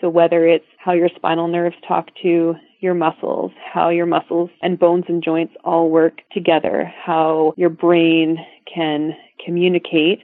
So 0.00 0.08
whether 0.08 0.46
it's 0.46 0.64
how 0.78 0.92
your 0.92 1.10
spinal 1.14 1.46
nerves 1.48 1.76
talk 1.86 2.06
to 2.22 2.54
your 2.80 2.94
muscles, 2.94 3.52
how 3.70 3.90
your 3.90 4.06
muscles 4.06 4.48
and 4.62 4.78
bones 4.78 5.04
and 5.08 5.22
joints 5.22 5.54
all 5.62 5.90
work 5.90 6.22
together, 6.32 6.90
how 7.04 7.52
your 7.58 7.68
brain 7.68 8.38
can 8.72 9.14
communicate, 9.44 10.20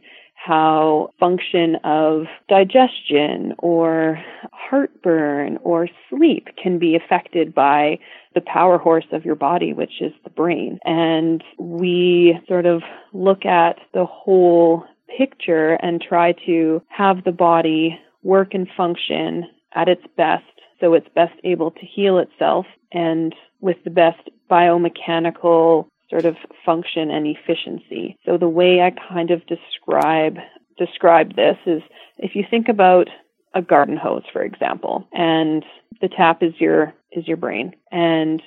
how 0.46 1.10
function 1.18 1.76
of 1.84 2.26
digestion 2.48 3.54
or 3.58 4.22
heartburn 4.52 5.58
or 5.62 5.88
sleep 6.08 6.48
can 6.62 6.78
be 6.78 6.94
affected 6.94 7.54
by 7.54 7.98
the 8.34 8.40
power 8.40 8.78
horse 8.78 9.06
of 9.12 9.24
your 9.24 9.34
body, 9.34 9.72
which 9.72 10.00
is 10.00 10.12
the 10.22 10.30
brain. 10.30 10.78
And 10.84 11.42
we 11.58 12.38
sort 12.46 12.66
of 12.66 12.82
look 13.12 13.44
at 13.44 13.78
the 13.92 14.04
whole 14.04 14.84
picture 15.18 15.74
and 15.82 16.00
try 16.00 16.32
to 16.46 16.82
have 16.88 17.24
the 17.24 17.32
body 17.32 17.98
work 18.22 18.54
and 18.54 18.68
function 18.76 19.44
at 19.74 19.88
its 19.88 20.02
best 20.16 20.44
so 20.80 20.94
it's 20.94 21.08
best 21.14 21.34
able 21.44 21.70
to 21.70 21.86
heal 21.86 22.18
itself 22.18 22.66
and 22.92 23.34
with 23.60 23.76
the 23.84 23.90
best 23.90 24.28
biomechanical 24.50 25.86
sort 26.10 26.24
of 26.24 26.36
function 26.64 27.10
and 27.10 27.26
efficiency. 27.26 28.16
So 28.24 28.38
the 28.38 28.48
way 28.48 28.80
I 28.80 28.90
kind 28.90 29.30
of 29.30 29.42
describe 29.46 30.38
describe 30.78 31.34
this 31.36 31.56
is 31.66 31.82
if 32.18 32.34
you 32.34 32.44
think 32.48 32.68
about 32.68 33.08
a 33.54 33.62
garden 33.62 33.96
hose 33.96 34.24
for 34.32 34.42
example 34.42 35.08
and 35.14 35.64
the 36.02 36.08
tap 36.08 36.42
is 36.42 36.52
your 36.58 36.92
is 37.12 37.26
your 37.26 37.38
brain 37.38 37.72
and 37.90 38.42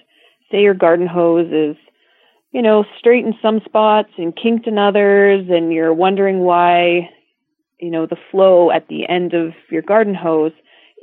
say 0.51 0.61
your 0.61 0.75
garden 0.75 1.07
hose 1.07 1.51
is 1.51 1.75
you 2.51 2.61
know 2.61 2.85
straight 2.99 3.25
in 3.25 3.33
some 3.41 3.59
spots 3.65 4.11
and 4.17 4.37
kinked 4.37 4.67
in 4.67 4.77
others 4.77 5.47
and 5.49 5.73
you're 5.73 5.93
wondering 5.93 6.41
why 6.41 7.09
you 7.79 7.89
know 7.89 8.05
the 8.05 8.17
flow 8.29 8.69
at 8.69 8.87
the 8.87 9.09
end 9.09 9.33
of 9.33 9.53
your 9.71 9.81
garden 9.81 10.13
hose 10.13 10.53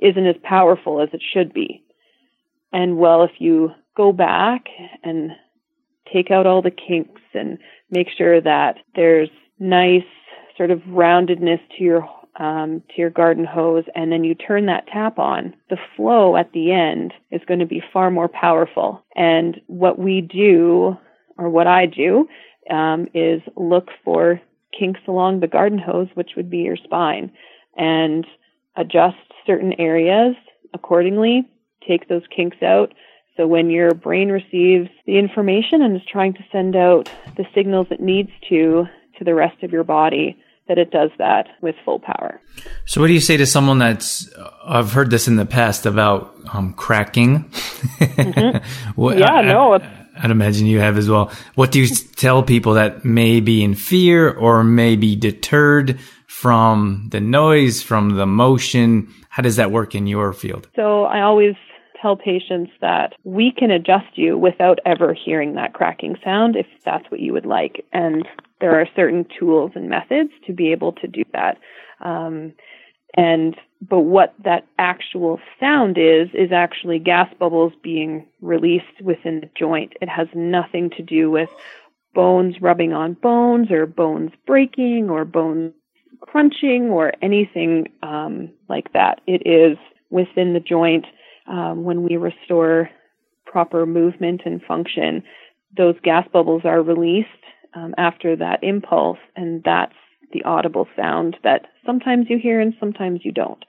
isn't 0.00 0.26
as 0.26 0.36
powerful 0.44 1.00
as 1.00 1.08
it 1.12 1.22
should 1.32 1.52
be 1.52 1.82
and 2.72 2.98
well 2.98 3.24
if 3.24 3.32
you 3.38 3.72
go 3.96 4.12
back 4.12 4.66
and 5.02 5.32
take 6.12 6.30
out 6.30 6.46
all 6.46 6.62
the 6.62 6.70
kinks 6.70 7.20
and 7.34 7.58
make 7.90 8.08
sure 8.16 8.40
that 8.40 8.76
there's 8.94 9.30
nice 9.58 10.04
sort 10.56 10.70
of 10.70 10.80
roundedness 10.80 11.60
to 11.76 11.84
your 11.84 12.08
um, 12.38 12.82
to 12.90 13.00
your 13.00 13.10
garden 13.10 13.44
hose 13.44 13.84
and 13.94 14.12
then 14.12 14.22
you 14.22 14.34
turn 14.34 14.66
that 14.66 14.86
tap 14.88 15.18
on, 15.18 15.54
the 15.70 15.78
flow 15.96 16.36
at 16.36 16.52
the 16.52 16.70
end 16.70 17.14
is 17.30 17.40
going 17.46 17.60
to 17.60 17.66
be 17.66 17.82
far 17.92 18.10
more 18.10 18.28
powerful. 18.28 19.02
And 19.14 19.60
what 19.68 19.98
we 19.98 20.20
do, 20.20 20.98
or 21.38 21.48
what 21.48 21.66
I 21.66 21.86
do, 21.86 22.28
um, 22.70 23.08
is 23.14 23.40
look 23.56 23.88
for 24.04 24.40
kinks 24.78 25.00
along 25.08 25.40
the 25.40 25.46
garden 25.46 25.78
hose, 25.78 26.08
which 26.14 26.32
would 26.36 26.50
be 26.50 26.58
your 26.58 26.76
spine, 26.76 27.32
and 27.76 28.26
adjust 28.76 29.16
certain 29.46 29.72
areas 29.80 30.34
accordingly, 30.74 31.48
take 31.86 32.08
those 32.08 32.22
kinks 32.34 32.62
out, 32.62 32.92
so 33.36 33.46
when 33.46 33.70
your 33.70 33.92
brain 33.92 34.28
receives 34.28 34.88
the 35.06 35.18
information 35.18 35.82
and 35.82 35.96
is 35.96 36.02
trying 36.10 36.32
to 36.34 36.44
send 36.50 36.74
out 36.74 37.10
the 37.36 37.44
signals 37.54 37.86
it 37.90 38.00
needs 38.00 38.30
to 38.48 38.86
to 39.18 39.24
the 39.24 39.34
rest 39.34 39.62
of 39.62 39.72
your 39.72 39.84
body, 39.84 40.38
that 40.68 40.78
it 40.78 40.90
does 40.90 41.10
that 41.18 41.48
with 41.60 41.74
full 41.84 41.98
power. 41.98 42.40
So, 42.86 43.00
what 43.00 43.06
do 43.08 43.12
you 43.12 43.20
say 43.20 43.36
to 43.36 43.46
someone 43.46 43.78
that's? 43.78 44.28
I've 44.64 44.92
heard 44.92 45.10
this 45.10 45.28
in 45.28 45.36
the 45.36 45.46
past 45.46 45.86
about 45.86 46.34
um, 46.52 46.72
cracking. 46.74 47.44
Mm-hmm. 47.98 48.92
what, 49.00 49.18
yeah, 49.18 49.32
I, 49.32 49.42
no. 49.42 49.78
I'd 50.18 50.30
imagine 50.30 50.66
you 50.66 50.80
have 50.80 50.96
as 50.96 51.08
well. 51.08 51.30
What 51.54 51.72
do 51.72 51.80
you 51.80 51.94
tell 51.94 52.42
people 52.42 52.74
that 52.74 53.04
may 53.04 53.40
be 53.40 53.62
in 53.62 53.74
fear 53.74 54.32
or 54.32 54.64
may 54.64 54.96
be 54.96 55.14
deterred 55.14 56.00
from 56.26 57.08
the 57.10 57.20
noise, 57.20 57.82
from 57.82 58.16
the 58.16 58.26
motion? 58.26 59.12
How 59.28 59.42
does 59.42 59.56
that 59.56 59.70
work 59.70 59.94
in 59.94 60.06
your 60.06 60.32
field? 60.32 60.68
So, 60.74 61.04
I 61.04 61.20
always 61.20 61.54
tell 62.06 62.16
patients 62.16 62.70
that 62.80 63.14
we 63.24 63.50
can 63.50 63.70
adjust 63.70 64.16
you 64.16 64.38
without 64.38 64.78
ever 64.86 65.12
hearing 65.12 65.54
that 65.54 65.74
cracking 65.74 66.16
sound 66.22 66.54
if 66.54 66.66
that's 66.84 67.10
what 67.10 67.20
you 67.20 67.32
would 67.32 67.46
like. 67.46 67.84
And 67.92 68.26
there 68.60 68.80
are 68.80 68.88
certain 68.94 69.26
tools 69.38 69.72
and 69.74 69.88
methods 69.88 70.30
to 70.46 70.52
be 70.52 70.70
able 70.70 70.92
to 70.92 71.08
do 71.08 71.24
that. 71.32 71.58
Um, 72.00 72.52
and 73.16 73.56
but 73.82 74.00
what 74.00 74.34
that 74.44 74.66
actual 74.78 75.40
sound 75.58 75.98
is 75.98 76.28
is 76.32 76.52
actually 76.52 76.98
gas 76.98 77.32
bubbles 77.38 77.72
being 77.82 78.26
released 78.40 79.00
within 79.02 79.40
the 79.40 79.50
joint. 79.58 79.94
It 80.00 80.08
has 80.08 80.28
nothing 80.34 80.90
to 80.90 81.02
do 81.02 81.30
with 81.30 81.48
bones 82.14 82.60
rubbing 82.60 82.92
on 82.92 83.14
bones 83.14 83.70
or 83.70 83.84
bones 83.86 84.30
breaking 84.46 85.10
or 85.10 85.24
bones 85.24 85.72
crunching 86.20 86.88
or 86.90 87.12
anything 87.20 87.88
um, 88.02 88.50
like 88.68 88.92
that. 88.92 89.20
It 89.26 89.42
is 89.44 89.76
within 90.10 90.52
the 90.52 90.60
joint 90.60 91.06
um, 91.48 91.84
when 91.84 92.02
we 92.02 92.16
restore 92.16 92.90
proper 93.44 93.86
movement 93.86 94.42
and 94.44 94.62
function. 94.62 95.22
Those 95.76 95.94
gas 96.02 96.26
bubbles 96.32 96.62
are 96.64 96.82
released 96.82 97.28
um, 97.74 97.94
after 97.96 98.36
that 98.36 98.62
impulse, 98.62 99.18
and 99.36 99.62
that's 99.64 99.94
the 100.32 100.42
audible 100.44 100.88
sound 100.96 101.36
that 101.44 101.66
sometimes 101.84 102.26
you 102.28 102.38
hear 102.38 102.60
and 102.60 102.74
sometimes 102.80 103.20
you 103.24 103.32
don't. 103.32 103.64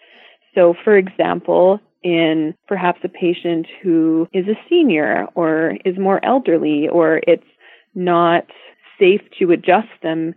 So, 0.55 0.73
for 0.83 0.97
example, 0.97 1.79
in 2.03 2.55
perhaps 2.67 2.99
a 3.03 3.09
patient 3.09 3.67
who 3.83 4.27
is 4.33 4.47
a 4.47 4.59
senior 4.69 5.27
or 5.35 5.77
is 5.85 5.97
more 5.97 6.23
elderly, 6.25 6.87
or 6.87 7.21
it's 7.27 7.43
not 7.93 8.45
safe 8.99 9.21
to 9.39 9.51
adjust 9.51 9.89
them 10.01 10.33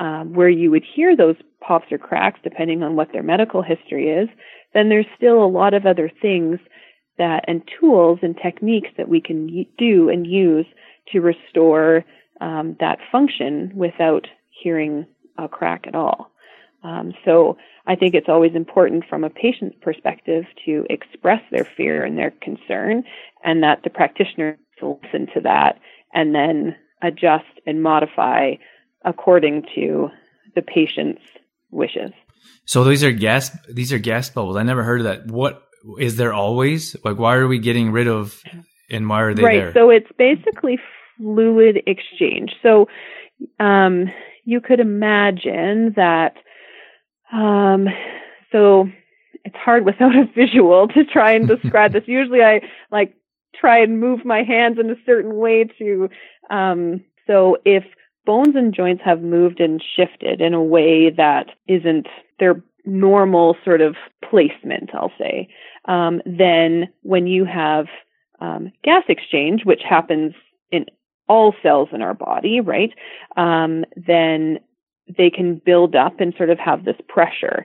um, 0.00 0.32
where 0.34 0.48
you 0.48 0.70
would 0.70 0.84
hear 0.94 1.16
those 1.16 1.36
pops 1.60 1.90
or 1.90 1.98
cracks, 1.98 2.40
depending 2.42 2.82
on 2.82 2.96
what 2.96 3.12
their 3.12 3.22
medical 3.22 3.62
history 3.62 4.08
is, 4.08 4.28
then 4.74 4.88
there's 4.88 5.06
still 5.16 5.42
a 5.42 5.46
lot 5.46 5.72
of 5.72 5.86
other 5.86 6.10
things 6.20 6.58
that 7.18 7.44
and 7.46 7.62
tools 7.80 8.18
and 8.22 8.36
techniques 8.36 8.90
that 8.96 9.08
we 9.08 9.20
can 9.20 9.66
do 9.78 10.08
and 10.08 10.26
use 10.26 10.66
to 11.12 11.20
restore 11.20 12.04
um, 12.40 12.76
that 12.80 12.98
function 13.12 13.72
without 13.74 14.26
hearing 14.50 15.06
a 15.38 15.48
crack 15.48 15.84
at 15.86 15.94
all. 15.94 16.30
Um, 16.82 17.14
so 17.24 17.56
I 17.86 17.96
think 17.96 18.14
it's 18.14 18.28
always 18.28 18.54
important 18.54 19.04
from 19.08 19.24
a 19.24 19.30
patient's 19.30 19.76
perspective 19.80 20.44
to 20.66 20.86
express 20.90 21.40
their 21.50 21.66
fear 21.76 22.04
and 22.04 22.18
their 22.18 22.32
concern, 22.42 23.04
and 23.42 23.62
that 23.62 23.82
the 23.84 23.90
practitioner 23.90 24.58
will 24.82 25.00
listen 25.02 25.26
to 25.34 25.40
that 25.42 25.78
and 26.12 26.34
then 26.34 26.76
adjust 27.02 27.44
and 27.66 27.82
modify 27.82 28.52
according 29.04 29.64
to 29.74 30.08
the 30.54 30.62
patient's 30.62 31.22
wishes. 31.70 32.12
So 32.66 32.84
these 32.84 33.02
are 33.04 33.12
gas 33.12 33.50
these 33.68 33.92
are 33.92 33.98
gas 33.98 34.30
bubbles. 34.30 34.56
I 34.56 34.62
never 34.62 34.82
heard 34.82 35.00
of 35.00 35.04
that. 35.04 35.26
What 35.26 35.66
is 35.98 36.16
there 36.16 36.32
always? 36.32 36.96
Like 37.04 37.18
why 37.18 37.36
are 37.36 37.46
we 37.46 37.58
getting 37.58 37.90
rid 37.90 38.08
of 38.08 38.42
and 38.90 39.08
why 39.08 39.22
are 39.22 39.34
they 39.34 39.42
right, 39.42 39.60
there? 39.60 39.72
So 39.72 39.90
it's 39.90 40.10
basically 40.18 40.78
fluid 41.16 41.82
exchange. 41.86 42.52
So 42.62 42.88
um, 43.60 44.10
you 44.44 44.60
could 44.60 44.80
imagine 44.80 45.94
that. 45.96 46.34
Um, 47.32 47.88
so 48.52 48.88
it's 49.44 49.56
hard 49.56 49.84
without 49.84 50.14
a 50.14 50.24
visual 50.34 50.88
to 50.88 51.04
try 51.04 51.32
and 51.32 51.46
describe 51.46 51.92
this. 51.92 52.04
Usually, 52.06 52.42
I 52.42 52.60
like 52.90 53.14
try 53.54 53.82
and 53.82 54.00
move 54.00 54.24
my 54.24 54.42
hands 54.42 54.78
in 54.78 54.90
a 54.90 54.96
certain 55.06 55.36
way 55.36 55.64
to. 55.78 56.08
Um, 56.50 57.04
so 57.26 57.56
if 57.64 57.84
bones 58.26 58.54
and 58.56 58.74
joints 58.74 59.02
have 59.04 59.22
moved 59.22 59.60
and 59.60 59.82
shifted 59.96 60.40
in 60.40 60.54
a 60.54 60.62
way 60.62 61.10
that 61.10 61.50
isn't 61.68 62.06
their 62.38 62.62
normal 62.84 63.56
sort 63.64 63.80
of 63.80 63.96
placement, 64.28 64.90
I'll 64.94 65.12
say, 65.18 65.48
um, 65.86 66.20
then 66.24 66.88
when 67.02 67.26
you 67.26 67.44
have 67.44 67.86
um, 68.40 68.72
gas 68.82 69.04
exchange, 69.08 69.62
which 69.64 69.82
happens 69.88 70.34
in 70.70 70.86
all 71.28 71.54
cells 71.62 71.88
in 71.92 72.02
our 72.02 72.14
body, 72.14 72.60
right, 72.60 72.90
um, 73.36 73.84
then 73.96 74.58
they 75.16 75.30
can 75.30 75.60
build 75.64 75.94
up 75.94 76.20
and 76.20 76.34
sort 76.36 76.50
of 76.50 76.58
have 76.58 76.84
this 76.84 76.96
pressure. 77.08 77.64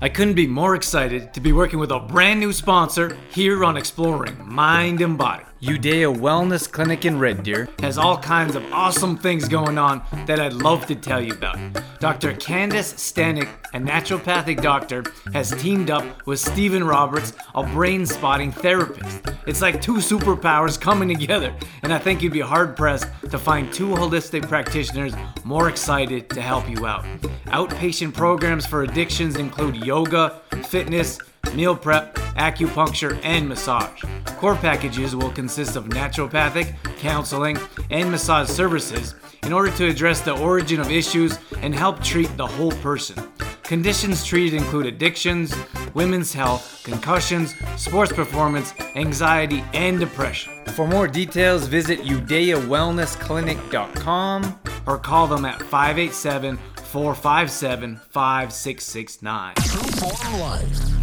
I 0.00 0.08
couldn't 0.08 0.34
be 0.34 0.46
more 0.46 0.74
excited 0.74 1.32
to 1.34 1.40
be 1.40 1.52
working 1.52 1.78
with 1.78 1.90
a 1.90 2.00
brand 2.00 2.40
new 2.40 2.52
sponsor 2.52 3.16
here 3.30 3.64
on 3.64 3.76
Exploring 3.76 4.36
Mind 4.44 5.00
and 5.00 5.16
Body. 5.16 5.44
Udaya 5.64 6.14
Wellness 6.14 6.70
Clinic 6.70 7.06
in 7.06 7.18
Red 7.18 7.42
Deer 7.42 7.70
has 7.78 7.96
all 7.96 8.18
kinds 8.18 8.54
of 8.54 8.62
awesome 8.70 9.16
things 9.16 9.48
going 9.48 9.78
on 9.78 10.02
that 10.26 10.38
I'd 10.38 10.52
love 10.52 10.84
to 10.88 10.94
tell 10.94 11.22
you 11.22 11.32
about. 11.32 11.58
Dr. 12.00 12.34
Candace 12.34 12.92
Stanek, 12.92 13.48
a 13.72 13.78
naturopathic 13.78 14.60
doctor, 14.60 15.02
has 15.32 15.52
teamed 15.52 15.88
up 15.88 16.26
with 16.26 16.38
Stephen 16.38 16.84
Roberts, 16.84 17.32
a 17.54 17.62
brain 17.62 18.04
spotting 18.04 18.52
therapist. 18.52 19.22
It's 19.46 19.62
like 19.62 19.80
two 19.80 19.94
superpowers 19.94 20.78
coming 20.78 21.08
together, 21.16 21.54
and 21.82 21.94
I 21.94 21.98
think 21.98 22.20
you'd 22.20 22.34
be 22.34 22.40
hard 22.40 22.76
pressed 22.76 23.08
to 23.30 23.38
find 23.38 23.72
two 23.72 23.88
holistic 23.88 24.46
practitioners 24.46 25.14
more 25.44 25.70
excited 25.70 26.28
to 26.28 26.42
help 26.42 26.68
you 26.68 26.84
out. 26.84 27.04
Outpatient 27.46 28.12
programs 28.12 28.66
for 28.66 28.82
addictions 28.82 29.36
include 29.36 29.76
yoga, 29.76 30.42
fitness, 30.68 31.18
meal 31.54 31.76
prep, 31.76 32.14
acupuncture, 32.36 33.18
and 33.24 33.48
massage. 33.48 34.02
Core 34.38 34.56
packages 34.56 35.16
will 35.16 35.30
consist 35.30 35.76
of 35.76 35.86
naturopathic, 35.86 36.74
counseling, 36.98 37.56
and 37.90 38.10
massage 38.10 38.48
services 38.48 39.14
in 39.44 39.52
order 39.52 39.70
to 39.72 39.86
address 39.86 40.20
the 40.20 40.36
origin 40.38 40.80
of 40.80 40.90
issues 40.90 41.38
and 41.62 41.72
help 41.74 42.02
treat 42.02 42.34
the 42.36 42.46
whole 42.46 42.72
person. 42.72 43.16
Conditions 43.62 44.24
treated 44.24 44.54
include 44.54 44.86
addictions, 44.86 45.54
women's 45.94 46.34
health, 46.34 46.82
concussions, 46.84 47.54
sports 47.76 48.12
performance, 48.12 48.74
anxiety, 48.94 49.64
and 49.72 49.98
depression. 49.98 50.52
For 50.74 50.86
more 50.86 51.08
details, 51.08 51.66
visit 51.66 52.00
udayawellnessclinic.com 52.00 54.60
or 54.86 54.98
call 54.98 55.26
them 55.26 55.46
at 55.46 55.62
587 55.62 56.58
457 56.94 58.00
5669. 58.10 60.93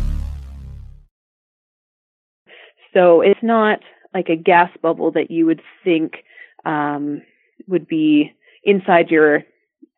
So 2.93 3.21
it's 3.21 3.41
not 3.41 3.80
like 4.13 4.30
a 4.30 4.36
gas 4.36 4.69
bubble 4.82 5.12
that 5.12 5.32
you 5.32 5.45
would 5.45 5.62
think 5.84 6.23
um, 6.65 7.21
would 7.67 7.88
be 7.88 8.34
inside 8.63 9.10
your 9.10 9.43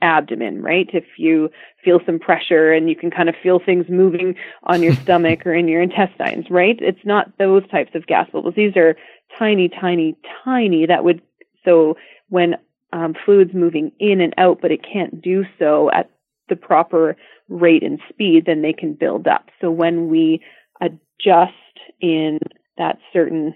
abdomen, 0.01 0.61
right? 0.61 0.89
If 0.93 1.05
you 1.17 1.49
feel 1.83 1.99
some 2.05 2.19
pressure 2.19 2.73
and 2.73 2.89
you 2.89 2.95
can 2.95 3.09
kind 3.09 3.29
of 3.29 3.35
feel 3.41 3.59
things 3.59 3.85
moving 3.89 4.35
on 4.63 4.83
your 4.83 4.93
stomach 5.03 5.45
or 5.45 5.53
in 5.53 5.67
your 5.67 5.81
intestines, 5.81 6.45
right? 6.49 6.77
It's 6.79 7.05
not 7.05 7.37
those 7.37 7.67
types 7.69 7.95
of 7.95 8.05
gas 8.05 8.29
bubbles. 8.31 8.53
These 8.55 8.75
are 8.75 8.95
tiny, 9.39 9.69
tiny, 9.69 10.15
tiny 10.43 10.85
that 10.85 11.03
would, 11.03 11.21
so 11.65 11.95
when 12.29 12.55
um, 12.91 13.15
fluid's 13.25 13.53
moving 13.53 13.91
in 13.99 14.21
and 14.21 14.33
out, 14.37 14.59
but 14.61 14.71
it 14.71 14.81
can't 14.83 15.21
do 15.21 15.45
so 15.57 15.89
at 15.91 16.09
the 16.49 16.55
proper 16.55 17.15
rate 17.49 17.83
and 17.83 17.99
speed, 18.09 18.45
then 18.45 18.61
they 18.61 18.73
can 18.73 18.93
build 18.93 19.27
up. 19.27 19.49
So 19.61 19.71
when 19.71 20.09
we 20.09 20.41
adjust 20.81 21.53
in 22.01 22.39
that 22.77 22.97
certain 23.11 23.53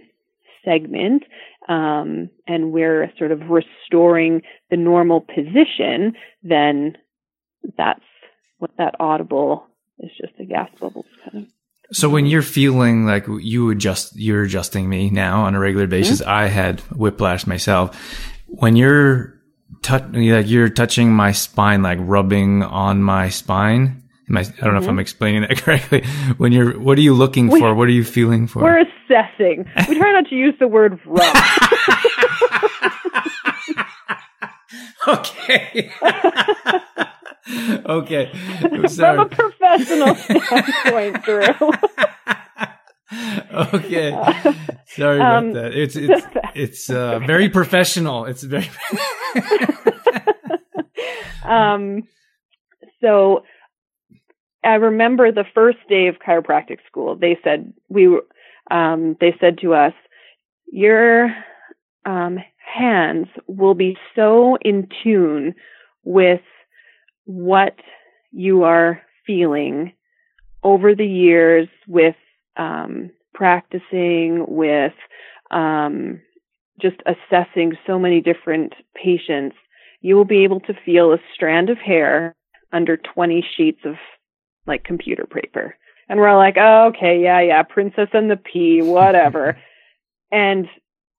segment 0.64 1.24
um, 1.68 2.30
and 2.48 2.72
we're 2.72 3.12
sort 3.18 3.32
of 3.32 3.50
restoring 3.50 4.42
the 4.70 4.78
normal 4.78 5.22
position, 5.22 6.14
then 6.44 6.98
that's 7.78 8.02
what 8.60 8.72
that 8.78 8.96
audible 9.00 9.68
is 10.00 10.12
just 10.20 10.34
a 10.40 10.46
gas 10.46 10.70
bubble 10.80 11.06
kind 11.24 11.46
of. 11.46 11.52
So 11.92 12.10
when 12.10 12.26
you're 12.26 12.42
feeling 12.42 13.06
like 13.06 13.26
you 13.28 13.70
adjust, 13.70 14.16
you're 14.16 14.44
adjusting 14.44 14.90
me 14.90 15.10
now 15.10 15.44
on 15.44 15.56
a 15.56 15.60
regular 15.60 15.88
basis. 15.88 16.22
Mm-hmm. 16.22 16.30
I 16.30 16.48
had 16.48 16.82
whiplash 16.92 17.48
myself. 17.48 17.98
When 18.48 18.76
you're 18.76 19.38
tou- 19.82 20.12
like 20.14 20.50
you're 20.50 20.70
touching 20.70 21.12
my 21.12 21.32
spine, 21.32 21.82
like 21.82 22.00
rubbing 22.02 22.64
on 22.64 23.02
my 23.04 23.30
spine. 23.30 24.04
Am 24.30 24.38
I, 24.38 24.42
I 24.42 24.44
don't 24.66 24.74
know 24.74 24.82
if 24.82 24.88
I'm 24.90 25.00
explaining 25.00 25.42
that 25.42 25.58
correctly. 25.64 26.04
When 26.38 26.52
you're, 26.52 26.78
what 26.80 26.98
are 26.98 27.02
you 27.02 27.14
looking 27.14 27.46
Mm-hmm. 27.46 27.54
We- 27.54 27.60
for? 27.62 27.74
What 27.76 27.88
are 27.88 27.92
you 27.92 28.04
feeling 28.04 28.48
for? 28.48 28.62
We're 28.64 28.82
assessing. 28.82 29.66
We 29.88 29.98
try 29.98 30.12
not 30.12 30.28
to 30.30 30.36
use 30.36 30.54
the 30.60 30.68
word 30.68 31.00
rough. 31.06 31.64
okay. 35.08 35.92
okay. 37.86 38.32
I'm 38.64 38.88
From 38.90 39.20
a 39.20 39.26
professional 39.26 40.16
standpoint, 40.16 41.24
Drew. 41.24 41.72
okay. 43.74 44.12
Sorry 44.88 45.18
about 45.18 45.38
Um, 45.44 45.54
that. 45.54 45.74
It's 45.74 45.96
it's 45.96 46.26
it's 46.56 46.90
uh, 46.90 47.20
very 47.20 47.50
professional. 47.50 48.26
It's 48.26 48.44
very 48.44 48.70
um, 51.46 52.04
so 53.02 53.44
I 54.64 54.76
remember 54.76 55.32
the 55.32 55.46
first 55.54 55.78
day 55.90 56.08
of 56.08 56.16
chiropractic 56.20 56.80
school. 56.88 57.16
They 57.16 57.38
said 57.44 57.74
we 57.90 58.08
were. 58.08 58.24
Um, 58.70 59.16
they 59.22 59.34
said 59.40 59.60
to 59.60 59.74
us, 59.74 59.94
"Your 60.72 61.34
um, 62.06 62.40
hands 62.58 63.28
will 63.48 63.76
be 63.76 63.98
so 64.16 64.58
in 64.62 64.90
tune 65.04 65.56
with 66.04 66.42
what 67.26 67.76
you 68.32 68.64
are 68.64 69.02
feeling 69.26 69.94
over 70.64 70.96
the 70.96 71.06
years 71.06 71.68
with 71.88 72.16
um, 72.58 73.12
practicing 73.34 74.46
with 74.48 74.94
um, 75.52 76.20
just 76.82 76.98
assessing 77.06 77.74
so 77.86 77.98
many 78.00 78.22
different 78.22 78.74
patients, 78.96 79.56
you 80.02 80.16
will 80.16 80.26
be 80.26 80.44
able 80.44 80.60
to 80.62 80.74
feel 80.86 81.14
a 81.14 81.18
strand 81.34 81.70
of 81.70 81.78
hair 81.78 82.36
under 82.72 82.98
20 82.98 83.46
sheets 83.56 83.80
of 83.86 83.96
like 84.68 84.84
computer 84.84 85.26
paper. 85.26 85.76
And 86.10 86.20
we're 86.20 86.38
like, 86.38 86.56
oh, 86.58 86.92
okay, 86.96 87.22
yeah, 87.22 87.42
yeah, 87.42 87.64
Princess 87.64 88.10
and 88.14 88.32
the 88.32 88.38
Pea, 88.38 88.82
whatever. 88.82 89.58
and 90.32 90.68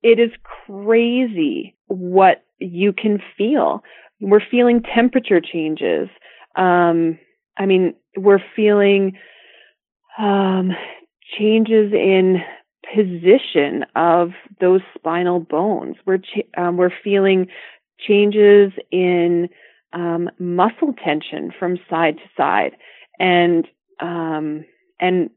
it 0.03 0.19
is 0.19 0.31
crazy 0.67 1.77
what 1.89 2.45
you 2.59 2.93
can 2.93 3.21
feel. 3.37 3.83
We're 4.21 4.41
feeling 4.51 4.83
temperature 4.83 5.41
changes. 5.41 6.09
Um, 6.57 7.19
I 7.57 7.67
mean, 7.67 7.95
we're 8.17 8.43
feeling 8.57 9.19
um, 10.19 10.73
changes 11.39 11.93
in 11.93 12.39
position 12.95 13.85
of 13.95 14.31
those 14.61 14.81
spinal 14.95 15.41
bones. 15.41 15.97
We're 16.07 16.19
ch- 16.19 16.49
um, 16.57 16.77
we're 16.77 16.93
feeling 17.05 17.49
changes 17.99 18.73
in 18.91 19.49
um, 19.93 20.31
muscle 20.39 20.95
tension 21.05 21.53
from 21.59 21.79
side 21.89 22.17
to 22.17 22.23
side, 22.37 22.73
and 23.19 23.67
um, 24.01 24.65
and 25.01 25.31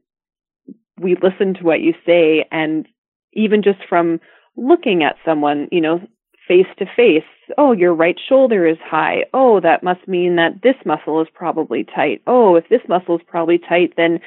we 1.00 1.16
listen 1.16 1.54
to 1.54 1.64
what 1.64 1.80
you 1.80 1.94
say, 2.06 2.46
and 2.50 2.86
even 3.32 3.62
just 3.62 3.80
from 3.88 4.20
looking 4.56 5.02
at 5.02 5.16
someone, 5.24 5.68
you 5.72 5.80
know, 5.80 6.00
face 6.46 6.66
to 6.78 6.86
face, 6.96 7.24
oh, 7.56 7.72
your 7.72 7.94
right 7.94 8.16
shoulder 8.28 8.66
is 8.66 8.78
high. 8.84 9.24
Oh, 9.32 9.60
that 9.60 9.82
must 9.82 10.06
mean 10.06 10.36
that 10.36 10.62
this 10.62 10.76
muscle 10.84 11.20
is 11.20 11.28
probably 11.34 11.84
tight. 11.84 12.22
Oh, 12.26 12.56
if 12.56 12.68
this 12.68 12.82
muscle 12.88 13.16
is 13.16 13.22
probably 13.26 13.58
tight, 13.58 13.94
then 13.96 14.20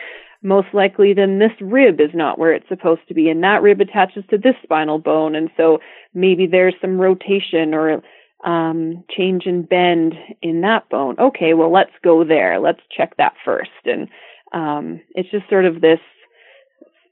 most 0.46 0.68
likely 0.74 1.14
then 1.14 1.40
this 1.40 1.52
rib 1.60 2.00
is 2.00 2.12
not 2.14 2.38
where 2.38 2.54
it's 2.54 2.70
supposed 2.70 3.02
to 3.08 3.14
be 3.16 3.30
and 3.30 3.44
that 3.44 3.64
rib 3.64 3.82
attaches 3.82 4.24
to 4.30 4.38
this 4.38 4.54
spinal 4.62 5.00
bone 5.00 5.36
and 5.36 5.50
so 5.58 5.80
maybe 6.14 6.46
there's 6.46 6.76
some 6.80 7.02
rotation 7.02 7.74
or 7.74 8.02
um, 8.44 9.04
change 9.16 9.44
and 9.46 9.68
bend 9.68 10.14
in 10.42 10.62
that 10.62 10.90
bone. 10.90 11.16
Okay 11.20 11.54
well 11.54 11.72
let's 11.72 11.94
go 12.04 12.24
there. 12.24 12.60
Let's 12.60 12.82
check 12.96 13.18
that 13.18 13.34
first. 13.44 13.70
And 13.86 14.08
um, 14.54 15.02
it's 15.14 15.30
just 15.32 15.50
sort 15.50 15.66
of 15.66 15.82
this 15.82 16.00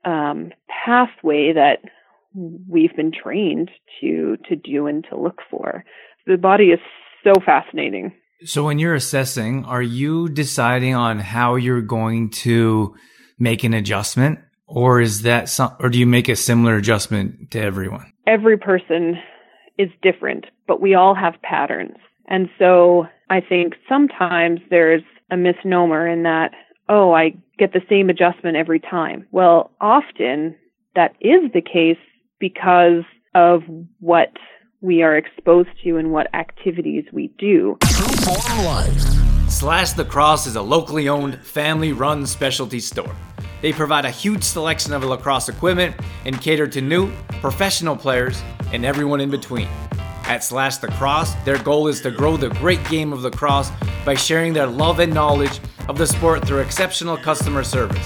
um, 0.06 0.52
pathway 0.68 1.54
that 1.54 1.78
we've 2.36 2.96
been 2.96 3.12
trained 3.12 3.70
to 4.02 4.38
to 4.50 4.56
do 4.56 4.88
and 4.88 5.06
to 5.10 5.20
look 5.20 5.40
for. 5.50 5.84
The 6.26 6.38
body 6.38 6.66
is 6.66 6.80
so 7.24 7.34
fascinating. 7.46 8.14
So 8.46 8.66
when 8.66 8.80
you're 8.80 8.96
assessing, 8.96 9.64
are 9.66 9.82
you 9.82 10.28
deciding 10.28 10.96
on 10.96 11.20
how 11.20 11.56
you're 11.56 11.82
going 11.82 12.32
to 12.32 12.96
make 13.40 13.64
an 13.64 13.74
adjustment? 13.74 14.40
Or 14.68 15.00
is 15.00 15.22
that 15.22 15.50
some, 15.50 15.76
or 15.80 15.90
do 15.90 16.00
you 16.00 16.08
make 16.08 16.28
a 16.28 16.36
similar 16.36 16.76
adjustment 16.76 17.52
to 17.52 17.62
everyone? 17.62 18.14
every 18.28 18.58
person 18.58 19.18
is 19.78 19.90
different, 20.02 20.46
but 20.68 20.82
we 20.82 20.94
all 20.96 21.16
have 21.16 21.42
patterns. 21.42 21.98
And 22.28 22.50
so 22.58 23.08
I 23.30 23.42
think 23.42 23.76
sometimes 23.90 24.60
there's 24.70 25.04
a 25.32 25.38
misnomer 25.38 26.08
in 26.08 26.24
that, 26.24 26.52
oh, 26.90 27.14
I 27.14 27.36
get 27.58 27.74
the 27.74 27.82
same 27.90 28.10
adjustment 28.10 28.58
every 28.58 28.80
time. 28.80 29.28
Well, 29.32 29.72
often 29.82 30.56
that 30.96 31.16
is 31.20 31.52
the 31.54 31.62
case 31.62 31.98
because 32.40 33.04
of 33.36 33.64
what 34.00 34.34
we 34.82 35.02
are 35.02 35.18
exposed 35.18 35.70
to 35.84 35.98
and 35.98 36.12
what 36.12 36.34
activities 36.36 37.06
we 37.12 37.28
do. 37.38 37.78
Slash 39.54 39.96
Lacrosse 39.96 40.48
is 40.48 40.56
a 40.56 40.62
locally 40.62 41.08
owned, 41.08 41.40
family 41.46 41.94
run 41.94 42.26
specialty 42.26 42.80
store. 42.80 43.16
They 43.62 43.72
provide 43.72 44.04
a 44.04 44.10
huge 44.10 44.44
selection 44.44 44.94
of 44.94 45.04
lacrosse 45.04 45.48
equipment 45.48 45.96
and 46.26 46.42
cater 46.42 46.68
to 46.68 46.82
new, 46.82 47.14
professional 47.40 47.96
players, 47.96 48.42
and 48.74 48.84
everyone 48.84 49.22
in 49.22 49.30
between. 49.30 49.70
At 50.26 50.44
Slash 50.44 50.82
Lacrosse, 50.82 51.36
their 51.46 51.60
goal 51.60 51.88
is 51.88 52.02
to 52.02 52.10
grow 52.10 52.36
the 52.36 52.50
great 52.50 52.84
game 52.90 53.14
of 53.14 53.22
lacrosse 53.22 53.72
by 54.04 54.16
sharing 54.16 54.54
their 54.54 54.68
love 54.68 55.00
and 55.00 55.14
knowledge 55.14 55.62
of 55.88 56.00
the 56.00 56.08
sport 56.08 56.46
through 56.46 56.60
exceptional 56.60 57.16
customer 57.16 57.64
service. 57.64 58.06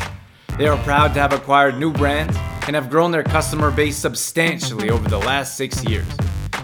They 0.58 0.68
are 0.68 0.78
proud 0.84 1.14
to 1.14 1.22
have 1.22 1.32
acquired 1.32 1.80
new 1.80 1.94
brands 1.94 2.36
and 2.68 2.76
have 2.76 2.90
grown 2.90 3.12
their 3.12 3.24
customer 3.24 3.72
base 3.72 3.96
substantially 3.96 4.90
over 4.90 5.08
the 5.08 5.20
last 5.20 5.56
six 5.56 5.82
years. 5.86 6.06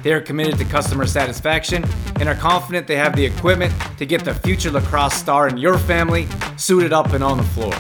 They 0.04 0.12
are 0.12 0.20
committed 0.20 0.58
to 0.58 0.66
customer 0.66 1.08
satisfaction 1.08 1.86
and 2.20 2.28
are 2.28 2.36
confident 2.36 2.88
they 2.88 2.98
have 2.98 3.16
the 3.16 3.26
equipment 3.26 3.74
to 3.98 4.06
get 4.06 4.26
the 4.26 4.34
future 4.34 4.70
lacrosse 4.70 5.14
star 5.14 5.48
in 5.48 5.58
your 5.58 5.78
family 5.78 6.28
suited 6.58 6.92
up 6.92 7.14
and 7.14 7.24
on 7.24 7.38
the 7.38 7.44
floor. 7.44 7.74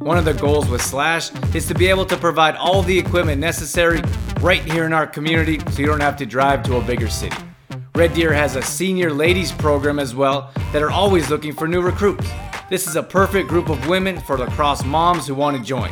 One 0.00 0.18
of 0.18 0.26
the 0.26 0.34
goals 0.34 0.68
with 0.68 0.82
Slash 0.82 1.30
is 1.54 1.66
to 1.68 1.74
be 1.74 1.86
able 1.88 2.04
to 2.06 2.18
provide 2.18 2.54
all 2.56 2.82
the 2.82 2.98
equipment 2.98 3.40
necessary 3.40 4.02
right 4.40 4.62
here 4.62 4.84
in 4.84 4.92
our 4.92 5.06
community 5.06 5.58
so 5.70 5.80
you 5.80 5.86
don't 5.86 6.00
have 6.00 6.18
to 6.18 6.26
drive 6.26 6.62
to 6.64 6.76
a 6.76 6.82
bigger 6.82 7.08
city. 7.08 7.36
Red 7.94 8.12
Deer 8.12 8.32
has 8.32 8.56
a 8.56 8.62
senior 8.62 9.10
ladies 9.10 9.50
program 9.50 9.98
as 9.98 10.14
well 10.14 10.52
that 10.72 10.82
are 10.82 10.90
always 10.90 11.30
looking 11.30 11.54
for 11.54 11.66
new 11.66 11.80
recruits. 11.80 12.28
This 12.68 12.86
is 12.86 12.96
a 12.96 13.02
perfect 13.02 13.48
group 13.48 13.70
of 13.70 13.88
women 13.88 14.20
for 14.20 14.36
lacrosse 14.36 14.84
moms 14.84 15.26
who 15.26 15.34
want 15.34 15.56
to 15.56 15.62
join. 15.62 15.90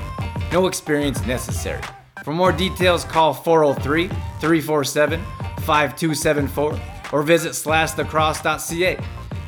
No 0.52 0.66
experience 0.66 1.24
necessary. 1.26 1.82
For 2.24 2.34
more 2.34 2.52
details, 2.52 3.04
call 3.04 3.32
403 3.32 4.08
347 4.08 5.22
5274 5.68 6.80
or 7.12 7.22
visit 7.22 7.52
slashlacrosse.ca. 7.52 8.98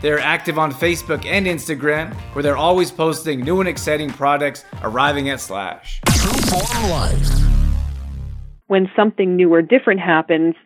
They're 0.02 0.18
active 0.18 0.59
on 0.59 0.70
Facebook 0.70 1.24
and 1.24 1.46
Instagram, 1.46 2.14
where 2.35 2.42
they're 2.42 2.59
always 2.59 2.90
posting 2.90 3.40
new 3.40 3.61
and 3.61 3.68
exciting 3.68 4.11
products 4.11 4.66
arriving 4.83 5.30
at 5.30 5.40
Slash. 5.40 6.00
When 8.66 8.90
something 8.94 9.35
new 9.35 9.52
or 9.52 9.62
different 9.62 10.00
happens, 10.00 10.56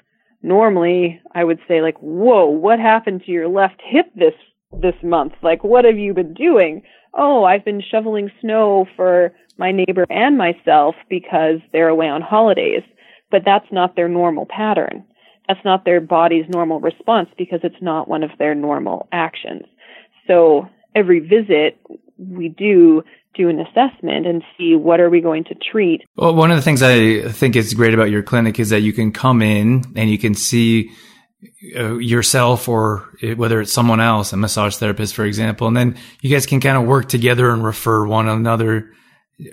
normally 0.43 1.21
I 1.35 1.45
would 1.45 1.61
say 1.69 1.83
like, 1.83 1.99
"Whoa, 1.99 2.47
what 2.47 2.81
happened 2.81 3.23
to 3.25 3.31
your 3.31 3.49
left 3.49 3.81
hip 3.81 4.07
this 4.17 4.35
this 4.81 5.01
month? 5.05 5.35
Like, 5.41 5.63
what 5.63 5.85
have 5.85 5.99
you 5.99 6.15
been 6.15 6.35
doing? 6.35 6.83
Oh, 7.17 7.45
I've 7.45 7.65
been 7.65 7.81
shoveling 7.81 8.31
snow 8.41 8.87
for 8.97 9.33
my 9.57 9.71
neighbor 9.71 10.05
and 10.11 10.37
myself 10.37 10.97
because 11.09 11.61
they're 11.73 11.89
away 11.89 12.09
on 12.09 12.23
holidays. 12.23 12.83
But 13.31 13.43
that's 13.45 13.71
not 13.71 13.95
their 13.95 14.09
normal 14.09 14.47
pattern. 14.47 15.05
That's 15.49 15.65
not 15.65 15.85
their 15.85 16.01
body's 16.01 16.47
normal 16.49 16.81
response 16.81 17.29
because 17.37 17.61
it's 17.63 17.81
not 17.83 18.09
one 18.09 18.23
of 18.23 18.31
their 18.39 18.55
normal 18.55 19.09
actions. 19.13 19.65
So 20.27 20.69
every 20.95 21.21
visit 21.21 21.79
we 22.19 22.49
do 22.49 23.03
do 23.35 23.49
an 23.49 23.61
assessment 23.61 24.27
and 24.27 24.43
see 24.57 24.77
what 24.77 25.01
are 25.01 25.11
we 25.11 25.21
going 25.21 25.45
to 25.45 25.55
treat. 25.55 26.03
Well, 26.17 26.35
one 26.35 26.51
of 26.51 26.57
the 26.57 26.63
things 26.63 26.83
I 26.83 27.29
think 27.33 27.57
is 27.57 27.75
great 27.75 27.93
about 27.93 28.11
your 28.11 28.23
clinic 28.23 28.61
is 28.61 28.71
that 28.71 28.81
you 28.81 28.93
can 28.93 29.13
come 29.13 29.43
in 29.43 29.85
and 29.97 30.09
you 30.09 30.19
can 30.19 30.35
see 30.35 30.91
uh, 31.77 31.97
yourself 31.97 32.69
or 32.69 33.09
whether 33.37 33.61
it's 33.61 33.73
someone 33.73 34.01
else, 34.01 34.33
a 34.33 34.37
massage 34.37 34.77
therapist, 34.77 35.15
for 35.15 35.25
example, 35.25 35.67
and 35.67 35.77
then 35.77 35.97
you 36.23 36.31
guys 36.31 36.47
can 36.47 36.61
kind 36.61 36.77
of 36.77 36.85
work 36.85 37.09
together 37.09 37.51
and 37.51 37.65
refer 37.65 38.07
one 38.07 38.29
another 38.29 38.93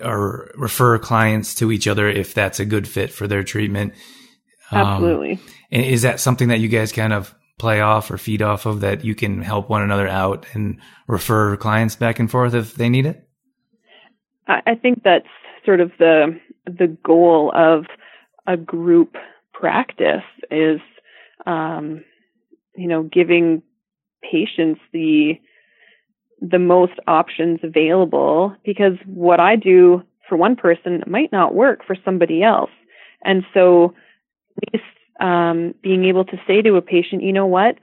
or 0.01 0.51
refer 0.55 0.99
clients 0.99 1.55
to 1.55 1.71
each 1.71 1.87
other 1.87 2.07
if 2.07 2.33
that's 2.33 2.59
a 2.59 2.65
good 2.65 2.87
fit 2.87 3.11
for 3.11 3.27
their 3.27 3.43
treatment. 3.43 3.93
Um, 4.71 4.81
Absolutely. 4.81 5.39
And 5.71 5.85
is 5.85 6.01
that 6.01 6.19
something 6.19 6.49
that 6.49 6.59
you 6.59 6.67
guys 6.67 6.91
kind 6.91 7.13
of 7.13 7.33
play 7.57 7.81
off 7.81 8.09
or 8.09 8.17
feed 8.17 8.41
off 8.41 8.65
of 8.65 8.81
that 8.81 9.05
you 9.05 9.13
can 9.13 9.41
help 9.41 9.69
one 9.69 9.81
another 9.81 10.07
out 10.07 10.45
and 10.53 10.79
refer 11.07 11.55
clients 11.57 11.95
back 11.95 12.19
and 12.19 12.29
forth 12.29 12.53
if 12.53 12.75
they 12.75 12.89
need 12.89 13.05
it? 13.05 13.27
I 14.47 14.75
think 14.75 15.03
that's 15.03 15.27
sort 15.65 15.79
of 15.79 15.91
the 15.97 16.39
the 16.65 16.97
goal 17.03 17.51
of 17.55 17.85
a 18.47 18.57
group 18.57 19.15
practice 19.53 20.23
is 20.49 20.81
um, 21.45 22.03
you 22.75 22.87
know, 22.87 23.03
giving 23.03 23.61
patients 24.21 24.81
the 24.93 25.33
the 26.41 26.59
most 26.59 26.93
options 27.07 27.59
available 27.61 28.55
because 28.65 28.93
what 29.05 29.39
I 29.39 29.55
do 29.55 30.01
for 30.27 30.35
one 30.35 30.55
person 30.55 31.03
might 31.05 31.31
not 31.31 31.53
work 31.53 31.85
for 31.85 31.95
somebody 32.03 32.41
else. 32.41 32.71
And 33.23 33.43
so 33.53 33.93
least 34.73 34.83
um, 35.21 35.73
being 35.81 36.05
able 36.05 36.25
to 36.25 36.37
say 36.47 36.61
to 36.61 36.75
a 36.75 36.81
patient, 36.81 37.23
you 37.23 37.31
know 37.31 37.45
what, 37.45 37.77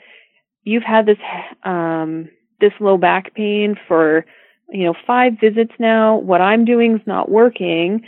you've 0.64 0.82
had 0.82 1.06
this 1.06 1.18
um, 1.64 2.28
this 2.60 2.72
low 2.80 2.98
back 2.98 3.34
pain 3.34 3.76
for 3.86 4.26
you 4.70 4.84
know 4.84 4.94
five 5.06 5.34
visits 5.40 5.72
now. 5.78 6.16
What 6.16 6.40
I'm 6.40 6.64
doing 6.64 6.96
is 6.96 7.06
not 7.06 7.30
working. 7.30 8.02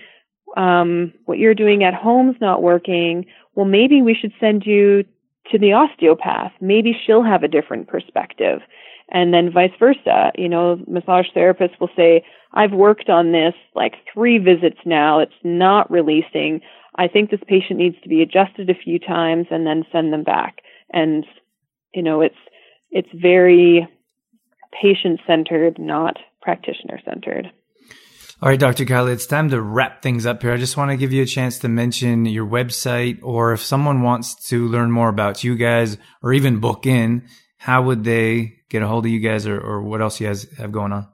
Um, 0.56 1.12
what 1.26 1.38
you're 1.38 1.54
doing 1.54 1.84
at 1.84 1.94
home 1.94 2.30
is 2.30 2.40
not 2.40 2.62
working. 2.62 3.26
Well, 3.54 3.66
maybe 3.66 4.02
we 4.02 4.14
should 4.14 4.32
send 4.40 4.66
you 4.66 5.04
to 5.50 5.58
the 5.58 5.72
osteopath. 5.72 6.52
Maybe 6.60 6.96
she'll 7.06 7.22
have 7.22 7.42
a 7.42 7.48
different 7.48 7.88
perspective. 7.88 8.60
And 9.12 9.34
then 9.34 9.52
vice 9.52 9.72
versa. 9.78 10.32
You 10.36 10.48
know, 10.48 10.80
massage 10.86 11.26
therapists 11.34 11.78
will 11.80 11.90
say, 11.96 12.24
I've 12.52 12.72
worked 12.72 13.08
on 13.08 13.32
this 13.32 13.54
like 13.74 13.94
three 14.12 14.38
visits 14.38 14.78
now. 14.84 15.18
It's 15.18 15.32
not 15.42 15.90
releasing. 15.90 16.60
I 16.96 17.08
think 17.08 17.30
this 17.30 17.40
patient 17.46 17.78
needs 17.78 17.96
to 18.02 18.08
be 18.08 18.22
adjusted 18.22 18.68
a 18.68 18.74
few 18.74 18.98
times 18.98 19.46
and 19.50 19.66
then 19.66 19.84
send 19.92 20.12
them 20.12 20.24
back. 20.24 20.58
And, 20.92 21.24
you 21.94 22.02
know, 22.02 22.20
it's, 22.20 22.34
it's 22.90 23.08
very 23.14 23.88
patient 24.80 25.20
centered, 25.26 25.78
not 25.78 26.16
practitioner 26.42 27.00
centered. 27.04 27.50
All 28.42 28.48
right, 28.48 28.58
Dr. 28.58 28.86
Kyla, 28.86 29.10
it's 29.10 29.26
time 29.26 29.50
to 29.50 29.60
wrap 29.60 30.00
things 30.00 30.24
up 30.24 30.40
here. 30.40 30.52
I 30.52 30.56
just 30.56 30.76
want 30.76 30.90
to 30.90 30.96
give 30.96 31.12
you 31.12 31.22
a 31.22 31.26
chance 31.26 31.58
to 31.58 31.68
mention 31.68 32.24
your 32.24 32.46
website, 32.46 33.18
or 33.22 33.52
if 33.52 33.62
someone 33.62 34.02
wants 34.02 34.48
to 34.48 34.66
learn 34.66 34.90
more 34.90 35.10
about 35.10 35.44
you 35.44 35.56
guys 35.56 35.98
or 36.22 36.32
even 36.32 36.58
book 36.58 36.86
in, 36.86 37.28
how 37.58 37.82
would 37.82 38.02
they 38.02 38.54
get 38.70 38.82
a 38.82 38.88
hold 38.88 39.04
of 39.04 39.12
you 39.12 39.20
guys 39.20 39.46
or, 39.46 39.60
or 39.60 39.82
what 39.82 40.00
else 40.00 40.20
you 40.20 40.26
guys 40.26 40.46
have 40.56 40.72
going 40.72 40.92
on? 40.92 41.06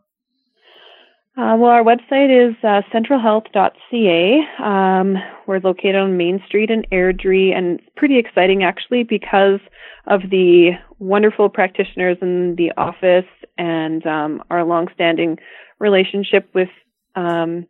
Uh, 1.38 1.54
well, 1.58 1.70
our 1.70 1.84
website 1.84 2.30
is 2.30 2.56
uh, 2.64 2.80
centralhealth.ca. 2.94 4.40
Um, 4.64 5.16
we're 5.46 5.60
located 5.60 5.96
on 5.96 6.16
Main 6.16 6.42
Street 6.46 6.70
in 6.70 6.82
Airdrie, 6.90 7.54
and 7.54 7.78
it's 7.78 7.88
pretty 7.94 8.18
exciting 8.18 8.64
actually 8.64 9.02
because 9.02 9.60
of 10.06 10.22
the 10.30 10.70
wonderful 10.98 11.50
practitioners 11.50 12.16
in 12.22 12.54
the 12.56 12.72
office 12.78 13.26
and 13.58 14.06
um, 14.06 14.42
our 14.48 14.64
longstanding 14.64 15.36
relationship 15.78 16.48
with 16.54 16.70
um, 17.16 17.66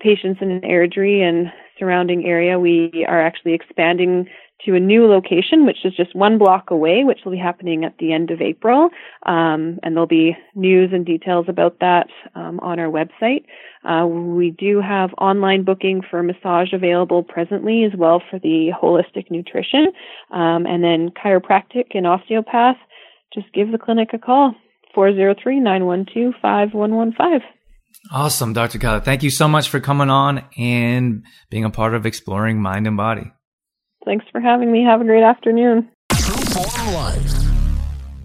patients 0.00 0.38
in 0.40 0.62
Airdrie 0.62 1.20
and 1.20 1.52
surrounding 1.78 2.24
area. 2.24 2.58
We 2.58 3.04
are 3.06 3.20
actually 3.20 3.52
expanding 3.52 4.28
to 4.64 4.74
a 4.74 4.80
new 4.80 5.06
location, 5.06 5.66
which 5.66 5.84
is 5.84 5.94
just 5.94 6.14
one 6.16 6.38
block 6.38 6.70
away, 6.70 7.04
which 7.04 7.20
will 7.24 7.32
be 7.32 7.38
happening 7.38 7.84
at 7.84 7.96
the 7.98 8.12
end 8.12 8.30
of 8.30 8.40
April. 8.40 8.90
Um, 9.24 9.78
and 9.82 9.94
there'll 9.94 10.06
be 10.06 10.36
news 10.54 10.90
and 10.92 11.06
details 11.06 11.46
about 11.48 11.78
that 11.80 12.08
um, 12.34 12.58
on 12.60 12.78
our 12.78 12.90
website. 12.90 13.44
Uh, 13.84 14.06
we 14.06 14.50
do 14.50 14.80
have 14.80 15.10
online 15.18 15.64
booking 15.64 16.02
for 16.10 16.22
massage 16.22 16.72
available 16.72 17.22
presently 17.22 17.84
as 17.84 17.92
well 17.96 18.20
for 18.30 18.38
the 18.40 18.70
holistic 18.80 19.30
nutrition. 19.30 19.86
Um, 20.32 20.66
and 20.66 20.82
then 20.82 21.10
chiropractic 21.10 21.94
and 21.94 22.06
osteopath, 22.06 22.76
just 23.32 23.52
give 23.52 23.70
the 23.70 23.78
clinic 23.78 24.10
a 24.12 24.18
call, 24.18 24.54
403 24.94 25.60
912 25.60 26.34
5115. 26.42 27.48
Awesome, 28.12 28.52
Dr. 28.52 28.78
Kyla. 28.78 29.00
Thank 29.00 29.22
you 29.22 29.30
so 29.30 29.48
much 29.48 29.68
for 29.68 29.80
coming 29.80 30.10
on 30.10 30.44
and 30.56 31.24
being 31.50 31.64
a 31.64 31.70
part 31.70 31.94
of 31.94 32.06
Exploring 32.06 32.60
Mind 32.60 32.86
and 32.86 32.96
Body. 32.96 33.32
Thanks 34.04 34.24
for 34.32 34.40
having 34.40 34.70
me. 34.72 34.84
Have 34.84 35.00
a 35.00 35.04
great 35.04 35.22
afternoon. 35.22 35.88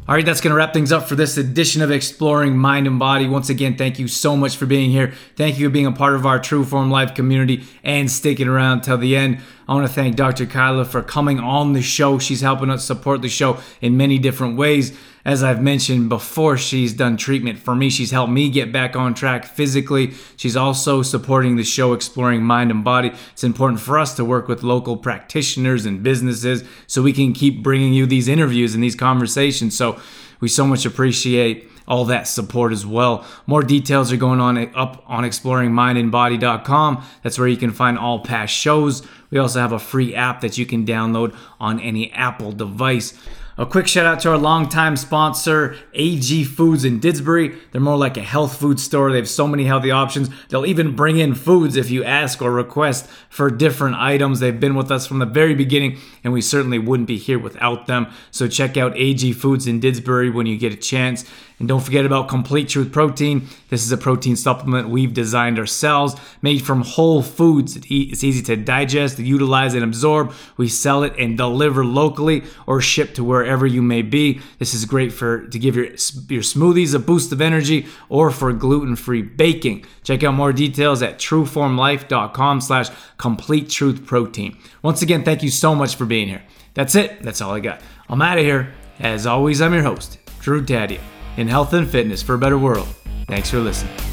All 0.06 0.16
right, 0.16 0.26
that's 0.26 0.42
going 0.42 0.52
to 0.52 0.58
wrap 0.58 0.74
things 0.74 0.92
up 0.92 1.08
for 1.08 1.16
this 1.16 1.38
edition 1.38 1.82
of 1.82 1.90
Exploring 1.90 2.58
Mind 2.58 2.88
and 2.88 3.00
Body. 3.00 3.26
Once 3.26 3.50
again, 3.50 3.78
thank 3.78 4.00
you 4.00 4.10
so 4.10 4.36
much 4.36 4.58
for 4.58 4.66
being 4.66 4.92
here. 4.92 5.14
Thank 5.38 5.58
you 5.58 5.70
for 5.70 5.72
being 5.72 5.86
a 5.86 5.94
part 5.94 6.16
of 6.16 6.26
our 6.26 6.40
True 6.40 6.66
Form 6.66 6.92
Life 6.92 7.16
community 7.16 7.64
and 7.86 8.12
sticking 8.12 8.50
around 8.50 8.82
till 8.82 8.98
the 8.98 9.16
end. 9.16 9.40
I 9.66 9.74
want 9.74 9.88
to 9.88 9.94
thank 9.94 10.18
Dr. 10.18 10.46
Kyla 10.46 10.84
for 10.84 11.02
coming 11.02 11.40
on 11.40 11.72
the 11.72 11.82
show. 11.82 12.20
She's 12.20 12.42
helping 12.42 12.70
us 12.70 12.84
support 12.84 13.22
the 13.22 13.30
show 13.30 13.60
in 13.80 13.96
many 13.96 14.20
different 14.20 14.58
ways. 14.58 14.92
As 15.26 15.42
I've 15.42 15.62
mentioned 15.62 16.10
before, 16.10 16.58
she's 16.58 16.94
done 16.94 17.16
treatment 17.16 17.58
for 17.58 17.74
me. 17.74 17.90
She's 17.90 18.12
helped 18.12 18.34
me 18.34 18.50
get 18.50 18.74
back 18.74 18.98
on 18.98 19.14
track 19.14 19.46
physically. 19.46 20.14
She's 20.36 20.58
also 20.58 21.02
supporting 21.02 21.56
the 21.56 21.64
show 21.64 21.94
Exploring 21.94 22.44
Mind 22.44 22.72
and 22.72 22.84
Body. 22.84 23.14
It's 23.32 23.44
important 23.44 23.80
for 23.80 23.98
us 23.98 24.16
to 24.18 24.26
work 24.26 24.50
with 24.50 24.64
local 24.64 24.98
practitioners 24.98 25.86
and 25.86 26.04
businesses 26.04 26.66
so 26.88 27.02
we 27.02 27.14
can 27.14 27.32
keep 27.32 27.64
bringing 27.64 27.94
you 27.94 28.06
these 28.06 28.28
interviews 28.28 28.76
and 28.76 28.84
these 28.84 28.96
conversations. 28.96 29.78
So 29.78 29.98
we 30.42 30.50
so 30.50 30.68
much 30.68 30.86
appreciate 30.86 31.70
all 31.88 32.04
that 32.06 32.28
support 32.28 32.74
as 32.74 32.86
well. 32.86 33.26
More 33.46 33.64
details 33.64 34.12
are 34.12 34.18
going 34.18 34.42
on 34.42 34.58
up 34.76 35.04
on 35.08 35.24
exploringmindandbody.com. 35.24 37.04
That's 37.24 37.40
where 37.40 37.48
you 37.48 37.58
can 37.58 37.72
find 37.72 37.98
all 37.98 38.20
past 38.20 38.54
shows. 38.54 39.04
We 39.30 39.38
also 39.38 39.62
have 39.62 39.72
a 39.72 39.80
free 39.80 40.14
app 40.16 40.42
that 40.42 40.58
you 40.58 40.66
can 40.66 40.86
download 40.86 41.36
on 41.62 41.80
any 41.80 42.12
Apple 42.12 42.52
device. 42.52 43.18
A 43.56 43.68
quick 43.68 43.88
shout 43.88 44.08
out 44.08 44.20
to 44.22 44.32
our 44.32 44.38
longtime 44.38 44.98
sponsor, 44.98 45.78
AG 45.94 46.44
Foods 46.46 46.84
in 46.84 47.00
Didsbury. 47.00 47.56
They're 47.70 47.80
more 47.80 47.98
like 47.98 48.18
a 48.18 48.24
health 48.24 48.60
food 48.60 48.80
store. 48.80 49.12
They 49.12 49.20
have 49.20 49.30
so 49.30 49.48
many 49.48 49.66
healthy 49.66 49.92
options. 49.92 50.32
They'll 50.50 50.66
even 50.66 50.96
bring 50.96 51.20
in 51.20 51.36
foods 51.36 51.76
if 51.76 51.92
you 51.92 52.04
ask 52.04 52.42
or 52.42 52.52
request 52.52 53.08
for 53.30 53.52
different 53.52 53.98
items. 53.98 54.40
They've 54.40 54.60
been 54.60 54.74
with 54.74 54.90
us 54.90 55.06
from 55.06 55.20
the 55.20 55.28
very 55.28 55.54
beginning, 55.54 56.00
and 56.24 56.34
we 56.34 56.42
certainly 56.42 56.80
wouldn't 56.80 57.08
be 57.08 57.20
here 57.20 57.38
without 57.38 57.86
them. 57.86 58.08
So 58.32 58.48
check 58.48 58.76
out 58.76 58.98
AG 58.98 59.32
Foods 59.34 59.68
in 59.68 59.80
Didsbury 59.80 60.34
when 60.34 60.48
you 60.48 60.58
get 60.58 60.74
a 60.74 60.78
chance. 60.78 61.24
And 61.60 61.68
don't 61.68 61.82
forget 61.82 62.06
about 62.06 62.28
Complete 62.28 62.68
Truth 62.68 62.92
Protein. 62.92 63.48
This 63.70 63.86
is 63.86 63.92
a 63.92 63.98
protein 63.98 64.36
supplement 64.36 64.90
we've 64.90 65.14
designed 65.14 65.60
ourselves, 65.60 66.16
made 66.42 66.64
from 66.64 66.82
whole 66.82 67.22
foods. 67.22 67.78
It's 67.78 68.24
easy 68.24 68.42
to 68.42 68.56
digest, 68.58 69.20
utilize, 69.20 69.76
and 69.76 69.84
absorb. 69.84 70.34
We 70.58 70.68
sell 70.68 71.04
it 71.04 71.14
and 71.18 71.38
deliver 71.38 71.86
locally 71.86 72.44
or 72.66 72.82
ship 72.82 73.14
to 73.14 73.24
wherever 73.44 73.66
you 73.66 73.82
may 73.82 74.02
be. 74.02 74.40
This 74.58 74.74
is 74.74 74.86
great 74.86 75.12
for 75.12 75.48
to 75.48 75.60
give 75.60 75.76
your 75.76 75.86
your 75.86 76.44
smoothies 76.44 76.96
a 76.96 77.00
boost 77.00 77.32
of 77.34 77.42
energy 77.42 77.86
or 78.08 78.32
for 78.32 78.54
gluten-free 78.54 79.24
baking. 79.24 79.86
Check 80.04 80.24
out 80.24 80.34
more 80.34 80.54
details 80.54 81.02
at 81.02 81.20
trueformlife.com 81.20 82.62
slash 82.62 82.90
complete 83.18 83.70
truth 83.70 84.06
protein. 84.06 84.58
Once 84.82 85.02
again, 85.02 85.24
thank 85.24 85.44
you 85.44 85.50
so 85.50 85.76
much 85.76 85.96
for 85.96 86.06
being 86.06 86.30
here. 86.30 86.44
That's 86.74 86.96
it. 86.96 87.22
That's 87.22 87.42
all 87.42 87.54
I 87.54 87.60
got. 87.60 87.82
I'm 88.10 88.22
out 88.22 88.38
of 88.38 88.46
here. 88.46 88.74
As 89.00 89.28
always, 89.28 89.62
I'm 89.62 89.74
your 89.74 89.84
host, 89.84 90.20
Drew 90.40 90.64
Tadia 90.64 91.02
in 91.36 91.48
health 91.48 91.74
and 91.74 91.90
fitness 91.90 92.22
for 92.22 92.36
a 92.36 92.40
better 92.40 92.58
world. 92.58 92.88
Thanks 93.28 93.50
for 93.50 93.60
listening. 93.60 94.13